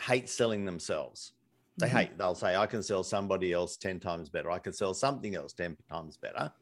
[0.01, 1.33] hate selling themselves.
[1.79, 1.93] They Mhm.
[1.93, 4.51] hate, they'll say, I can sell somebody else 10 times better.
[4.51, 6.53] I can sell something else 10 times better.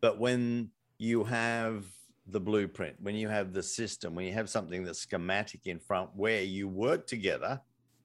[0.00, 1.86] But when you have
[2.26, 6.14] the blueprint, when you have the system, when you have something that's schematic in front
[6.14, 7.60] where you work together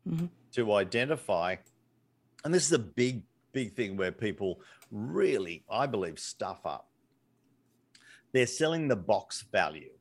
[0.07, 0.29] Mhm.
[0.53, 1.55] to identify,
[2.43, 6.89] and this is a big, big thing where people really, I believe, stuff up.
[8.35, 9.91] They're selling the box value.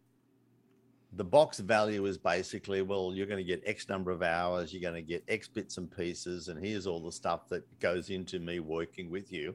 [1.12, 4.82] The box value is basically, well, you're going to get X number of hours, you're
[4.82, 8.40] going to get X bits and pieces, and here's all the stuff that goes into
[8.40, 9.54] me working with you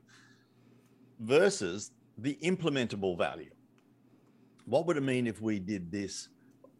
[1.19, 3.51] versus the implementable value.
[4.63, 6.29] What would it mean if we did this?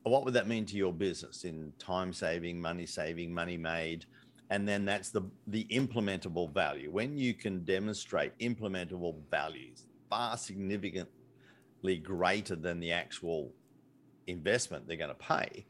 [0.04, 4.06] What would that mean to your business in time saving, money saving, money made?
[4.52, 6.92] And then that's the, the implementable value.
[6.92, 11.19] When you can demonstrate implementable values far significantly
[11.82, 13.52] greater than the actual
[14.28, 15.66] investment they're going to pay,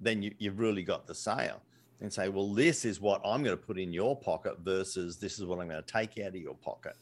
[0.00, 1.60] then you, you've really got the sale
[2.00, 5.38] and say, well, this is what I'm going to put in your pocket versus this
[5.38, 6.96] is what I'm going to take out of your pocket.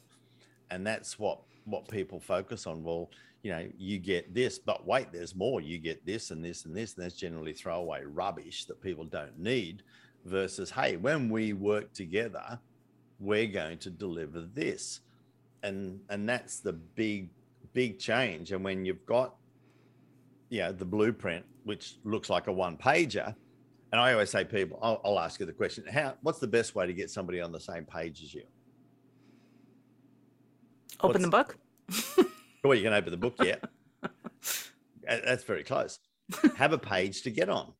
[0.70, 2.82] And that's what what people focus on.
[2.82, 3.10] Well,
[3.42, 5.60] you know, you get this, but wait, there's more.
[5.60, 9.38] You get this and this and this, and that's generally throwaway rubbish that people don't
[9.38, 9.82] need.
[10.24, 12.58] Versus, hey, when we work together,
[13.20, 15.00] we're going to deliver this,
[15.62, 17.30] and and that's the big
[17.78, 18.50] big change.
[18.50, 19.36] And when you've got,
[20.48, 23.36] you know, the blueprint, which looks like a one pager,
[23.92, 26.14] and I always say, people, I'll, I'll ask you the question: How?
[26.22, 28.42] What's the best way to get somebody on the same page as you?
[31.00, 31.56] Open the book.
[32.64, 33.54] well, you can open the book, yeah.
[35.06, 36.00] That's very close.
[36.56, 37.72] Have a page to get on.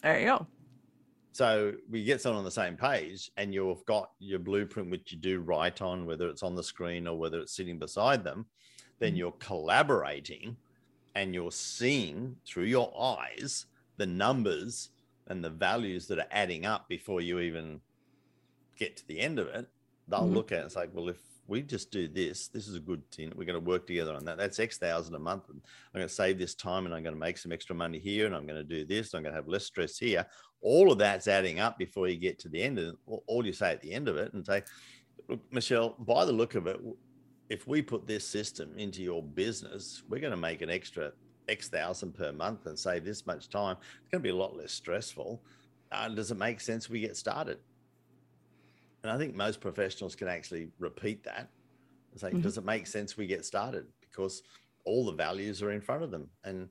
[0.00, 0.46] There you go.
[1.32, 5.18] So we get someone on the same page, and you've got your blueprint, which you
[5.18, 8.46] do write on, whether it's on the screen or whether it's sitting beside them.
[8.98, 10.56] Then you're collaborating,
[11.14, 14.90] and you're seeing through your eyes the numbers
[15.26, 17.80] and the values that are adding up before you even
[18.76, 19.68] get to the end of it.
[20.08, 20.34] They'll mm-hmm.
[20.34, 21.18] look at it and say, "Well, if
[21.48, 22.48] we just do this.
[22.48, 23.32] This is a good thing.
[23.34, 24.36] We're going to work together on that.
[24.36, 25.48] That's X thousand a month.
[25.48, 25.60] And
[25.92, 28.26] I'm going to save this time and I'm going to make some extra money here
[28.26, 29.14] and I'm going to do this.
[29.14, 30.26] I'm going to have less stress here.
[30.60, 32.78] All of that's adding up before you get to the end.
[32.78, 32.96] And
[33.26, 34.62] all you say at the end of it and say,
[35.28, 36.78] look, Michelle, by the look of it,
[37.48, 41.12] if we put this system into your business, we're going to make an extra
[41.48, 43.76] X thousand per month and save this much time.
[44.02, 45.42] It's going to be a lot less stressful.
[45.90, 47.58] Uh, does it make sense we get started?
[49.02, 51.48] And I think most professionals can actually repeat that.
[52.16, 52.40] Say, mm-hmm.
[52.40, 53.86] does it make sense we get started?
[54.00, 54.42] Because
[54.84, 56.68] all the values are in front of them, and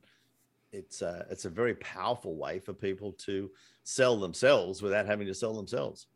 [0.72, 3.50] it's a, it's a very powerful way for people to
[3.84, 6.06] sell themselves without having to sell themselves.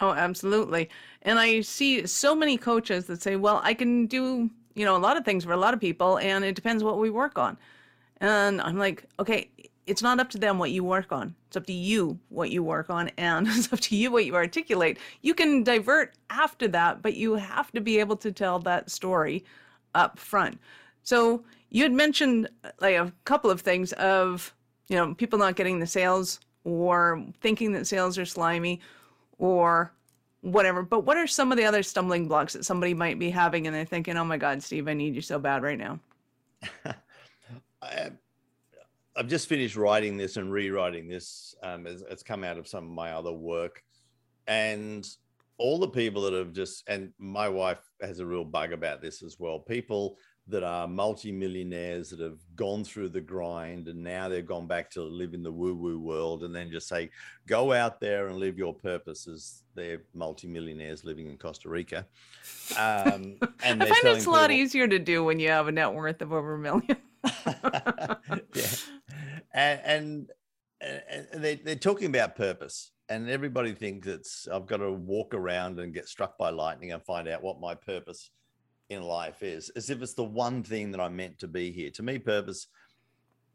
[0.00, 0.88] Oh, absolutely.
[1.22, 4.98] And I see so many coaches that say, "Well, I can do you know a
[4.98, 7.58] lot of things for a lot of people, and it depends what we work on."
[8.20, 9.50] And I'm like, okay,
[9.86, 11.34] it's not up to them what you work on.
[11.48, 14.34] It's up to you what you work on, and it's up to you what you
[14.36, 14.98] articulate.
[15.22, 19.44] You can divert after that, but you have to be able to tell that story
[19.94, 20.60] up front.
[21.02, 24.54] So you had mentioned uh, like a couple of things of
[24.88, 28.80] you know people not getting the sales or thinking that sales are slimy
[29.38, 29.92] or
[30.40, 30.82] whatever.
[30.82, 33.74] But what are some of the other stumbling blocks that somebody might be having and
[33.74, 36.00] they're thinking, "Oh my God, Steve, I need you so bad right now."
[37.82, 38.10] I,
[39.16, 41.54] I've just finished writing this and rewriting this.
[41.62, 43.82] Um, it's, it's come out of some of my other work,
[44.46, 45.08] and
[45.58, 49.22] all the people that have just and my wife has a real bug about this
[49.22, 49.58] as well.
[49.58, 50.16] People
[50.48, 55.02] that are multimillionaires that have gone through the grind and now they've gone back to
[55.02, 57.10] live in the woo woo world and then just say,
[57.46, 59.62] go out there and live your purposes.
[59.74, 62.06] They're multimillionaires living in Costa Rica.
[62.78, 65.92] Um, and I find it's a lot easier to do when you have a net
[65.92, 66.96] worth of over a million.
[68.54, 68.66] yeah
[69.52, 70.30] and,
[70.80, 75.34] and, and they, they're talking about purpose and everybody thinks it's i've got to walk
[75.34, 78.30] around and get struck by lightning and find out what my purpose
[78.90, 81.90] in life is as if it's the one thing that i'm meant to be here.
[81.90, 82.68] To me purpose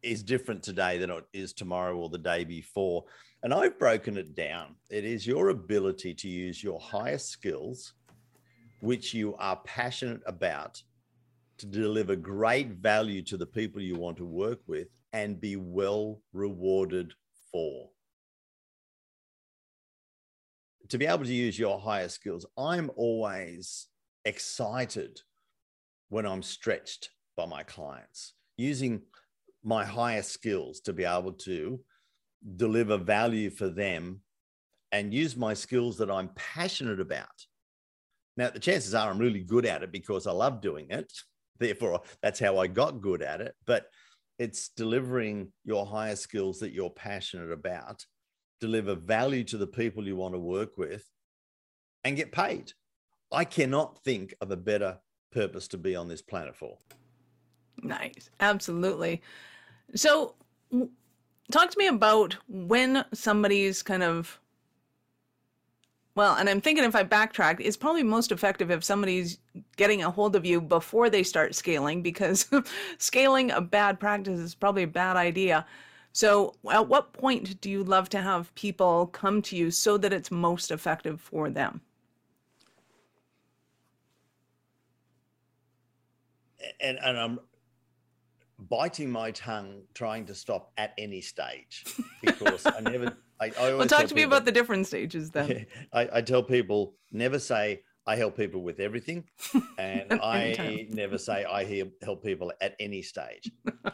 [0.01, 3.05] is different today than it is tomorrow or the day before.
[3.41, 4.75] And i've broken it down.
[4.89, 7.93] It is your ability to use your highest skills
[8.81, 10.81] which you are passionate about
[11.57, 16.19] to deliver great value to the people you want to work with and be well
[16.33, 17.13] rewarded
[17.51, 17.89] for.
[20.89, 23.87] To be able to use your higher skills, I'm always
[24.25, 25.21] excited
[26.09, 29.01] when I'm stretched by my clients, using
[29.63, 31.79] my higher skills to be able to
[32.55, 34.21] deliver value for them
[34.91, 37.47] and use my skills that I'm passionate about.
[38.37, 41.11] Now, the chances are I'm really good at it because I love doing it.
[41.59, 43.55] Therefore, that's how I got good at it.
[43.65, 43.87] But
[44.39, 48.05] it's delivering your higher skills that you're passionate about,
[48.59, 51.05] deliver value to the people you want to work with,
[52.03, 52.73] and get paid.
[53.33, 54.99] I cannot think of a better
[55.31, 56.77] purpose to be on this planet for.
[57.81, 58.29] Nice.
[58.39, 59.21] Absolutely.
[59.95, 60.35] So,
[61.51, 64.39] talk to me about when somebody's kind of
[66.15, 69.39] well, and I'm thinking if I backtrack, it's probably most effective if somebody's
[69.77, 72.47] getting a hold of you before they start scaling because
[72.99, 75.65] scaling a bad practice is probably a bad idea.
[76.11, 80.13] So, at what point do you love to have people come to you so that
[80.13, 81.81] it's most effective for them?
[86.79, 87.39] And, and I'm
[88.59, 91.85] biting my tongue trying to stop at any stage
[92.21, 95.65] because I never I, I well, talk to people, me about the different stages then.
[95.93, 99.25] I, I tell people never say I help people with everything,
[99.77, 103.51] and I never say I help people at any stage.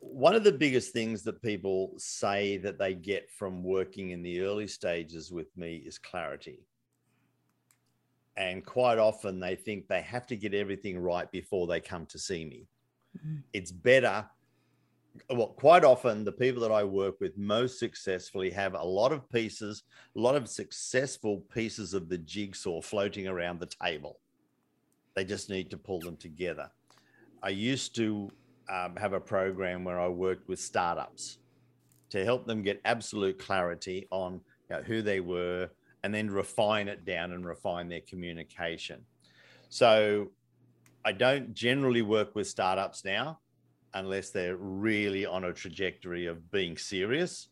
[0.00, 4.40] one of the biggest things that people say that they get from working in the
[4.40, 6.66] early stages with me is clarity.
[8.36, 12.18] And quite often they think they have to get everything right before they come to
[12.18, 12.66] see me.
[13.16, 13.36] Mm-hmm.
[13.52, 14.26] It's better.
[15.30, 19.30] Well, quite often the people that I work with most successfully have a lot of
[19.30, 19.84] pieces,
[20.14, 24.20] a lot of successful pieces of the jigsaw floating around the table.
[25.14, 26.70] They just need to pull them together.
[27.42, 28.30] I used to
[28.68, 31.38] um, have a program where I worked with startups
[32.10, 35.70] to help them get absolute clarity on you know, who they were
[36.06, 39.00] and then refine it down and refine their communication.
[39.68, 40.30] So
[41.04, 43.40] I don't generally work with startups now
[43.92, 47.48] unless they're really on a trajectory of being serious.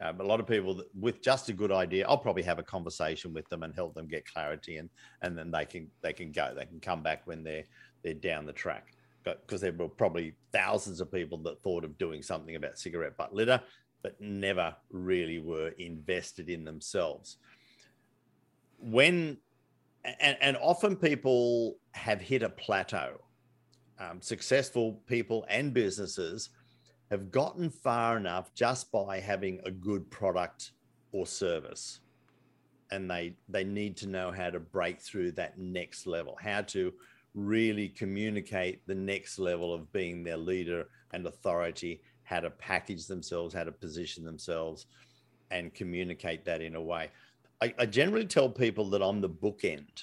[0.00, 3.34] Um, a lot of people with just a good idea, I'll probably have a conversation
[3.34, 4.88] with them and help them get clarity, and
[5.20, 6.54] and then they can they can go.
[6.56, 7.64] They can come back when they're
[8.02, 12.22] they're down the track because there were probably thousands of people that thought of doing
[12.22, 13.60] something about cigarette butt litter,
[14.02, 17.38] but never really were invested in themselves.
[18.82, 19.38] When
[20.04, 23.20] and, and often people have hit a plateau.
[23.98, 26.50] Um, successful people and businesses
[27.10, 30.72] have gotten far enough just by having a good product
[31.12, 32.00] or service
[32.90, 36.92] and they they need to know how to break through that next level how to
[37.34, 43.54] really communicate the next level of being their leader and authority, how to package themselves,
[43.54, 44.86] how to position themselves,
[45.50, 47.10] and communicate that in a way.
[47.62, 50.02] I, I generally tell people that I'm the bookend,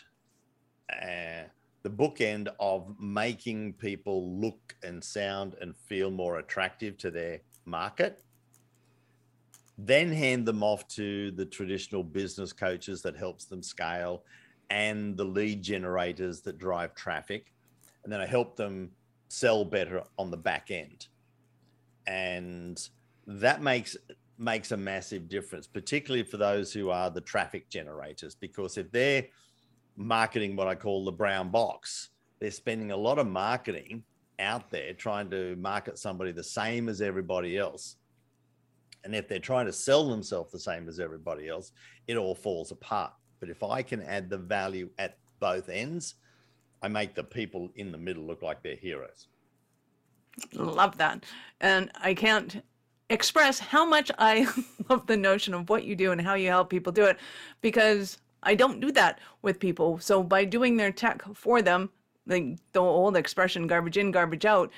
[0.94, 1.44] uh,
[1.84, 8.24] the bookend of making people look and sound and feel more attractive to their market.
[9.78, 14.24] Then hand them off to the traditional business coaches that helps them scale
[14.70, 17.52] and the lead generators that drive traffic.
[18.06, 18.92] And then I help them
[19.28, 21.08] sell better on the back end.
[22.08, 22.82] And
[23.28, 23.98] that makes
[24.40, 29.26] makes a massive difference, particularly for those who are the traffic generators, because if they're
[29.98, 32.10] marketing what I call the brown box,
[32.40, 34.04] they're spending a lot of marketing
[34.40, 37.98] out there trying to market somebody the same as everybody else.
[39.04, 41.74] And if they're trying to sell themselves the same as everybody else,
[42.08, 43.12] it all falls apart.
[43.42, 46.16] But if I can add the value at both ends,
[46.82, 49.28] I make the people in the middle look like they're heroes.
[50.54, 51.26] Love that.
[51.60, 52.64] And I can't
[53.10, 54.48] express how much I
[54.90, 57.18] love the notion of what you do and how you help people do it
[57.62, 60.00] because I don't do that with people.
[60.00, 61.90] So by doing their tech for them,
[62.28, 64.72] the, old expression garbage in, garbage out,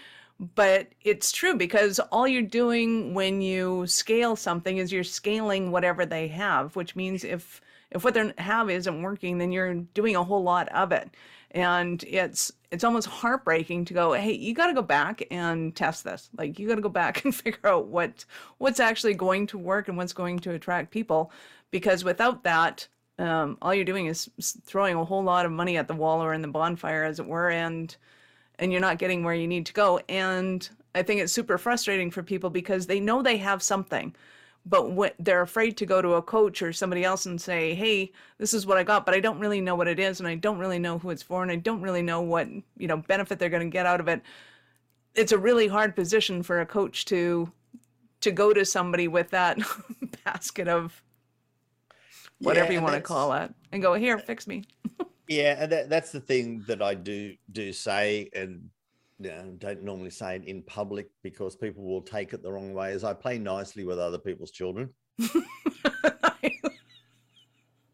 [0.56, 6.06] but it's true because all you're doing when you scale something is you're scaling whatever
[6.06, 7.62] they have, which means if
[7.92, 11.10] if what they have isn't working, then you're doing a whole lot of it.
[11.52, 16.06] And it's it's almost heartbreaking to go, hey, you got to go back and test
[16.06, 16.30] this.
[16.38, 18.26] Like you got to go back and figure out what
[18.58, 21.32] what's actually going to work and what's going to attract people,
[21.70, 22.88] because without that,
[23.20, 24.30] um, all you're doing is
[24.64, 27.26] throwing a whole lot of money at the wall or in the bonfire, as it
[27.26, 27.96] were, and
[28.60, 30.00] and you're not getting where you need to go.
[30.08, 34.16] And I think it's super frustrating for people because they know they have something
[34.66, 38.12] but when they're afraid to go to a coach or somebody else and say hey
[38.38, 40.36] this is what i got but i don't really know what it is and i
[40.36, 42.48] don't really know who it's for and i don't really know what
[42.78, 44.22] you know benefit they're going to get out of it.
[45.14, 47.52] It's a really hard position for a coach to
[48.22, 49.58] to go to somebody with that
[50.26, 51.02] basket of
[52.40, 54.64] whatever yeah, you want to call it and go here fix me.
[55.28, 58.70] Yeah and that, that's the thing that i do do say and
[59.22, 62.92] don't normally say it in public because people will take it the wrong way.
[62.92, 64.90] As I play nicely with other people's children,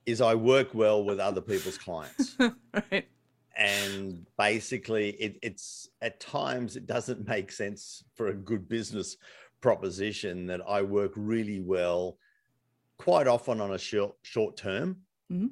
[0.06, 2.38] is I work well with other people's clients.
[2.74, 3.08] right.
[3.56, 9.18] And basically, it, it's at times it doesn't make sense for a good business
[9.62, 12.18] proposition that I work really well,
[12.98, 14.98] quite often on a short short term.
[15.32, 15.48] Mm-hmm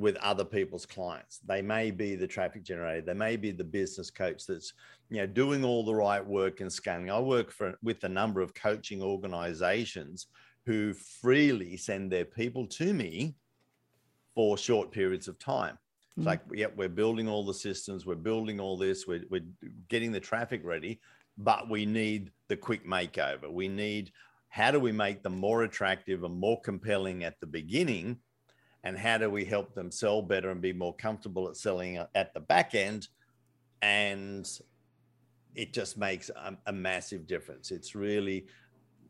[0.00, 1.38] with other people's clients.
[1.46, 4.72] They may be the traffic generator, they may be the business coach that's
[5.10, 7.10] you know doing all the right work and scaling.
[7.10, 10.26] I work for with a number of coaching organizations
[10.66, 13.34] who freely send their people to me
[14.34, 15.78] for short periods of time.
[16.10, 16.28] It's mm-hmm.
[16.28, 19.44] like, yeah, we're building all the systems, we're building all this, we're, we're
[19.88, 21.00] getting the traffic ready,
[21.38, 23.50] but we need the quick makeover.
[23.50, 24.12] We need
[24.48, 28.18] how do we make them more attractive and more compelling at the beginning
[28.84, 32.06] and how do we help them sell better and be more comfortable at selling uh,
[32.14, 33.08] at the back end?
[33.82, 34.48] And
[35.54, 37.70] it just makes a, a, massive difference.
[37.70, 38.46] It's really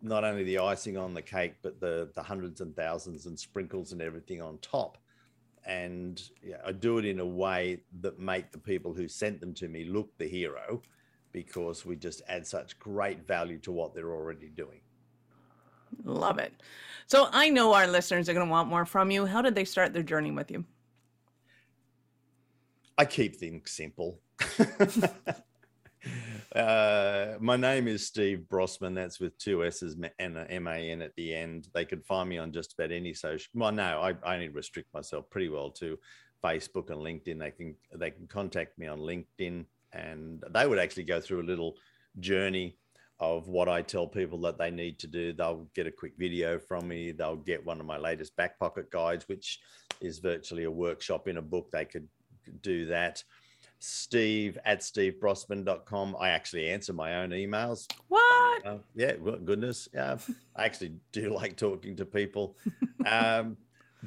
[0.02, 3.92] not only the icing on the cake but the the hundreds and thousands and sprinkles
[3.92, 4.98] and everything on top.
[5.66, 9.52] And yeah, i do it in a way that make the people who sent them
[9.54, 10.80] to me look the hero
[11.32, 14.80] because we just add such great value to what they're already doing.
[16.04, 16.52] Love it.
[17.06, 19.26] So I know our listeners are going to want more from you.
[19.26, 20.64] How did they start their journey with you?
[22.96, 24.20] I keep things simple.
[26.54, 28.94] uh, my name is Steve Brossman.
[28.94, 31.68] That's with two S's and an M A N at the end.
[31.72, 33.50] They could find me on just about any social.
[33.54, 35.98] Well, no, I, I only restrict myself pretty well to
[36.44, 37.38] Facebook and LinkedIn.
[37.38, 41.44] They can they can contact me on LinkedIn, and they would actually go through a
[41.50, 41.76] little
[42.18, 42.76] journey
[43.20, 45.32] of what I tell people that they need to do.
[45.32, 47.12] They'll get a quick video from me.
[47.12, 49.60] They'll get one of my latest back pocket guides, which
[50.00, 51.70] is virtually a workshop in a book.
[51.70, 52.08] They could
[52.62, 53.22] do that.
[53.78, 56.16] Steve at stevebrossman.com.
[56.18, 57.86] I actually answer my own emails.
[58.08, 58.66] What?
[58.66, 59.88] Uh, yeah, well, goodness.
[59.92, 60.18] Yeah,
[60.56, 62.56] I actually do like talking to people.
[63.06, 63.56] Um,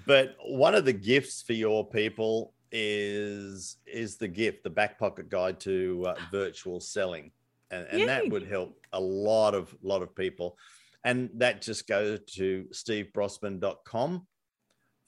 [0.08, 5.30] but one of the gifts for your people is is the gift, the back pocket
[5.30, 7.32] guide to uh, virtual selling,
[7.74, 10.58] and, and that would help a lot of lot of people.
[11.04, 14.26] And that just goes to stevebrossman.com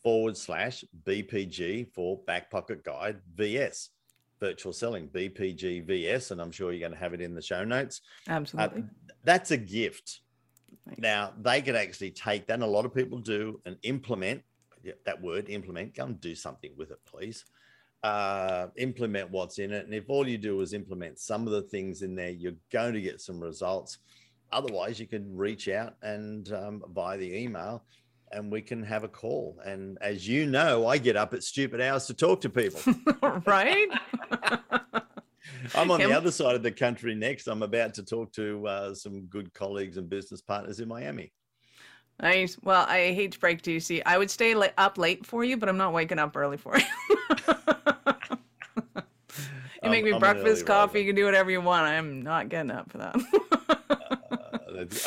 [0.04, 3.90] forward slash BPG for back pocket guide VS
[4.40, 7.64] virtual selling BPG VS, and I'm sure you're going to have it in the show
[7.64, 8.02] notes.
[8.28, 8.82] Absolutely.
[8.82, 8.86] Uh,
[9.24, 10.20] that's a gift.
[10.86, 10.98] Nice.
[11.00, 14.44] Now they could actually take that, and a lot of people do, and implement
[15.06, 15.96] that word implement.
[15.96, 17.46] Go and do something with it, please.
[18.06, 21.64] Uh, implement what's in it, and if all you do is implement some of the
[21.64, 23.98] things in there, you're going to get some results.
[24.52, 27.84] Otherwise, you can reach out and um, via the email,
[28.32, 29.58] and we can have a call.
[29.66, 32.80] And as you know, I get up at stupid hours to talk to people.
[33.48, 33.88] right?
[35.74, 37.48] I'm on Him- the other side of the country next.
[37.48, 41.32] I'm about to talk to uh, some good colleagues and business partners in Miami.
[42.22, 42.56] Nice.
[42.62, 43.80] Well, I hate to break to you.
[43.80, 46.78] See, I would stay up late for you, but I'm not waking up early for
[46.78, 46.86] you.
[49.86, 51.86] you I'm- make me I'm breakfast, coffee, you can do whatever you want.
[51.86, 53.16] I'm not getting up for that.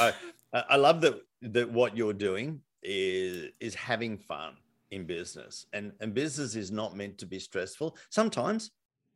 [0.00, 0.12] Uh,
[0.54, 4.54] I, I love that that what you're doing is is having fun
[4.90, 7.96] in business, and and business is not meant to be stressful.
[8.08, 8.70] Sometimes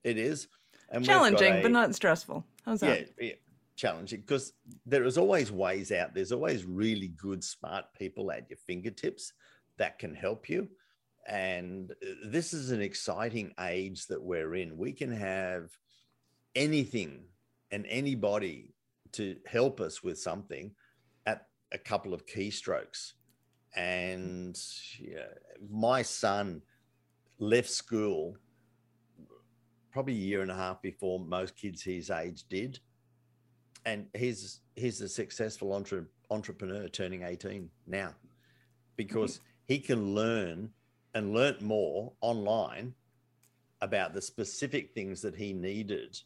[0.04, 0.48] it is,
[0.90, 2.44] and Challenging, a- but not stressful.
[2.66, 3.08] How's that?
[3.18, 3.32] yeah, yeah,
[3.76, 4.52] challenging because
[4.84, 6.12] there is always ways out.
[6.14, 9.32] There's always really good, smart people at your fingertips
[9.78, 10.68] that can help you.
[11.26, 14.76] And uh, this is an exciting age that we're in.
[14.76, 15.70] We can have
[16.54, 17.24] anything
[17.70, 18.74] and anybody
[19.12, 20.72] to help us with something
[21.26, 23.12] at a couple of keystrokes.
[23.74, 24.58] And
[24.98, 25.28] yeah,
[25.70, 26.62] my son
[27.38, 28.36] left school
[29.92, 32.78] probably a year and a half before most kids his age did.
[33.84, 38.14] And he's he's a successful entre- entrepreneur turning 18 now
[38.96, 40.70] because he can learn
[41.14, 42.94] and learnt more online
[43.80, 46.18] about the specific things that he needed.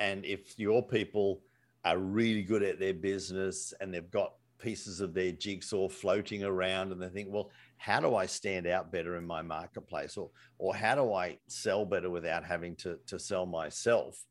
[0.00, 1.42] And if your people
[1.84, 6.92] are really good at their business and they've got pieces of their jigsaw floating around
[6.92, 10.16] and they think, well, how do I stand out better in my marketplace?
[10.16, 14.24] Or or how do I sell better without having to, to sell myself?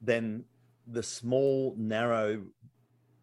[0.00, 0.44] Then
[0.86, 2.44] the small, narrow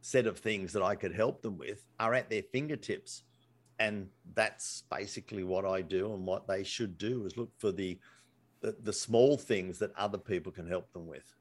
[0.01, 3.23] set of things that I could help them with are at their fingertips.
[3.79, 7.99] And that's basically what I do and what they should do is look for the
[8.61, 11.35] the, the small things that other people can help them with.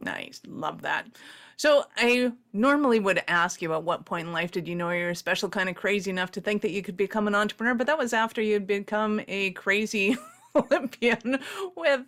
[0.00, 0.40] Nice.
[0.46, 1.06] Love that.
[1.56, 5.06] So I normally would ask you at what point in life did you know you
[5.06, 7.86] were special kind of crazy enough to think that you could become an entrepreneur, but
[7.86, 10.16] that was after you'd become a crazy
[10.56, 11.38] Olympian
[11.76, 12.00] with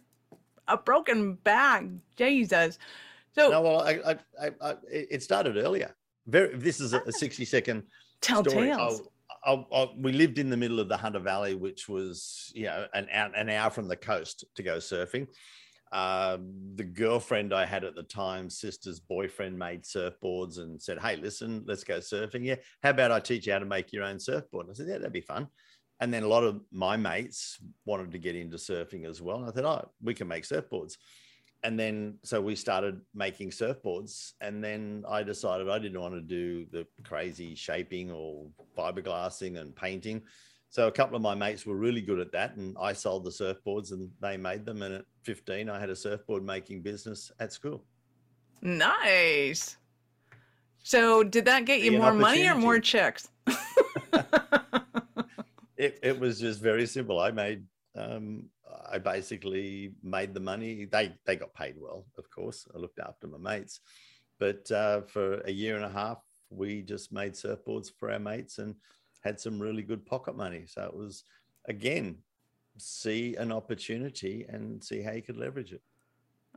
[0.67, 1.85] a broken back.
[2.17, 2.79] Jesus.
[3.35, 5.95] So No, well, I, I, I, it started earlier.
[6.27, 6.57] Very.
[6.57, 7.05] This is a, ah.
[7.07, 7.85] a sixty-second
[8.21, 8.69] tell story.
[8.69, 9.01] tales.
[9.01, 9.13] I'll-
[9.45, 12.87] I'll- I'll- we lived in the middle of the Hunter Valley, which was you know
[12.93, 15.29] an hour, an hour from the coast to go surfing.
[15.91, 21.17] Um, the girlfriend I had at the time, sister's boyfriend, made surfboards and said, "Hey,
[21.17, 22.45] listen, let's go surfing.
[22.45, 24.89] Yeah, how about I teach you how to make your own surfboard?" And I said,
[24.89, 25.49] "Yeah, that'd be fun."
[26.01, 29.39] And then a lot of my mates wanted to get into surfing as well.
[29.39, 30.97] And I thought, "Oh, we can make surfboards."
[31.65, 36.21] And then so we started making surfboards and then i decided i didn't want to
[36.21, 38.47] do the crazy shaping or
[38.77, 40.23] fiberglassing and painting.
[40.71, 43.31] So a couple of my mates were really good at that and i sold the
[43.31, 44.83] surfboards and they made them.
[44.83, 47.85] And at 15 i had a surfboard making business at school.
[48.61, 49.77] Nice.
[50.83, 53.29] So did that get you an more money or more chicks?
[55.77, 57.19] it, it was just very simple.
[57.19, 57.65] I made
[57.97, 58.49] um,
[58.91, 63.27] i basically made the money they they got paid well of course i looked after
[63.27, 63.81] my mates
[64.39, 66.19] but uh, for a year and a half
[66.51, 68.75] we just made surfboards for our mates and
[69.23, 71.25] had some really good pocket money so it was
[71.69, 72.17] again
[72.79, 75.83] see an opportunity and see how you could leverage it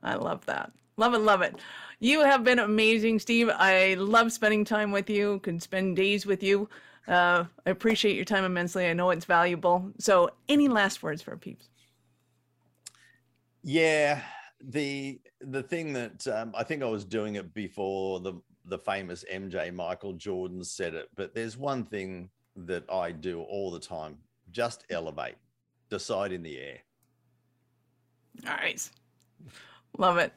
[0.03, 0.71] I love that.
[0.97, 1.55] Love it, love it.
[1.99, 3.49] You have been amazing, Steve.
[3.53, 5.39] I love spending time with you.
[5.39, 6.69] Can spend days with you.
[7.07, 8.87] Uh, I appreciate your time immensely.
[8.87, 9.91] I know it's valuable.
[9.97, 11.69] So, any last words for peeps?
[13.63, 14.21] Yeah,
[14.63, 18.33] the the thing that um, I think I was doing it before the
[18.65, 23.71] the famous MJ Michael Jordan said it, but there's one thing that I do all
[23.71, 24.17] the time:
[24.51, 25.35] just elevate,
[25.89, 26.77] decide in the air.
[28.43, 28.91] Nice,
[29.97, 30.33] love it,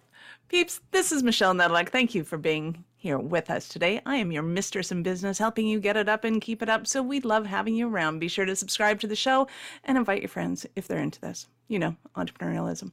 [0.55, 0.81] peeps.
[0.93, 1.89] This is Michelle Nedelec.
[1.89, 4.01] Thank you for being here with us today.
[4.07, 6.87] I am your mistress in business, helping you get it up and keep it up.
[6.87, 8.21] So we love having you around.
[8.21, 9.49] Be sure to subscribe to the show
[9.83, 11.49] and invite your friends if they're into this.
[11.67, 12.93] You know, entrepreneurialism.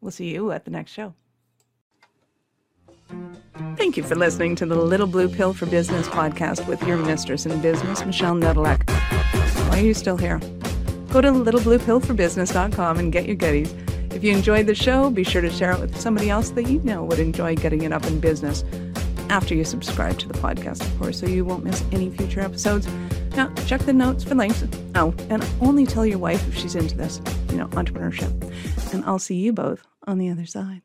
[0.00, 1.12] We'll see you at the next show.
[3.76, 7.46] Thank you for listening to the Little Blue Pill for Business podcast with your mistress
[7.46, 8.88] in business, Michelle Nedelec.
[9.68, 10.38] Why are you still here?
[11.10, 13.74] Go to littlebluepillforbusiness.com and get your goodies.
[14.22, 16.78] If you enjoyed the show, be sure to share it with somebody else that you
[16.84, 18.62] know would enjoy getting it up in business
[19.30, 22.86] after you subscribe to the podcast, of course, so you won't miss any future episodes.
[23.34, 24.62] Now, check the notes for links.
[24.94, 27.20] Oh, and only tell your wife if she's into this,
[27.50, 28.30] you know, entrepreneurship.
[28.94, 30.82] And I'll see you both on the other side.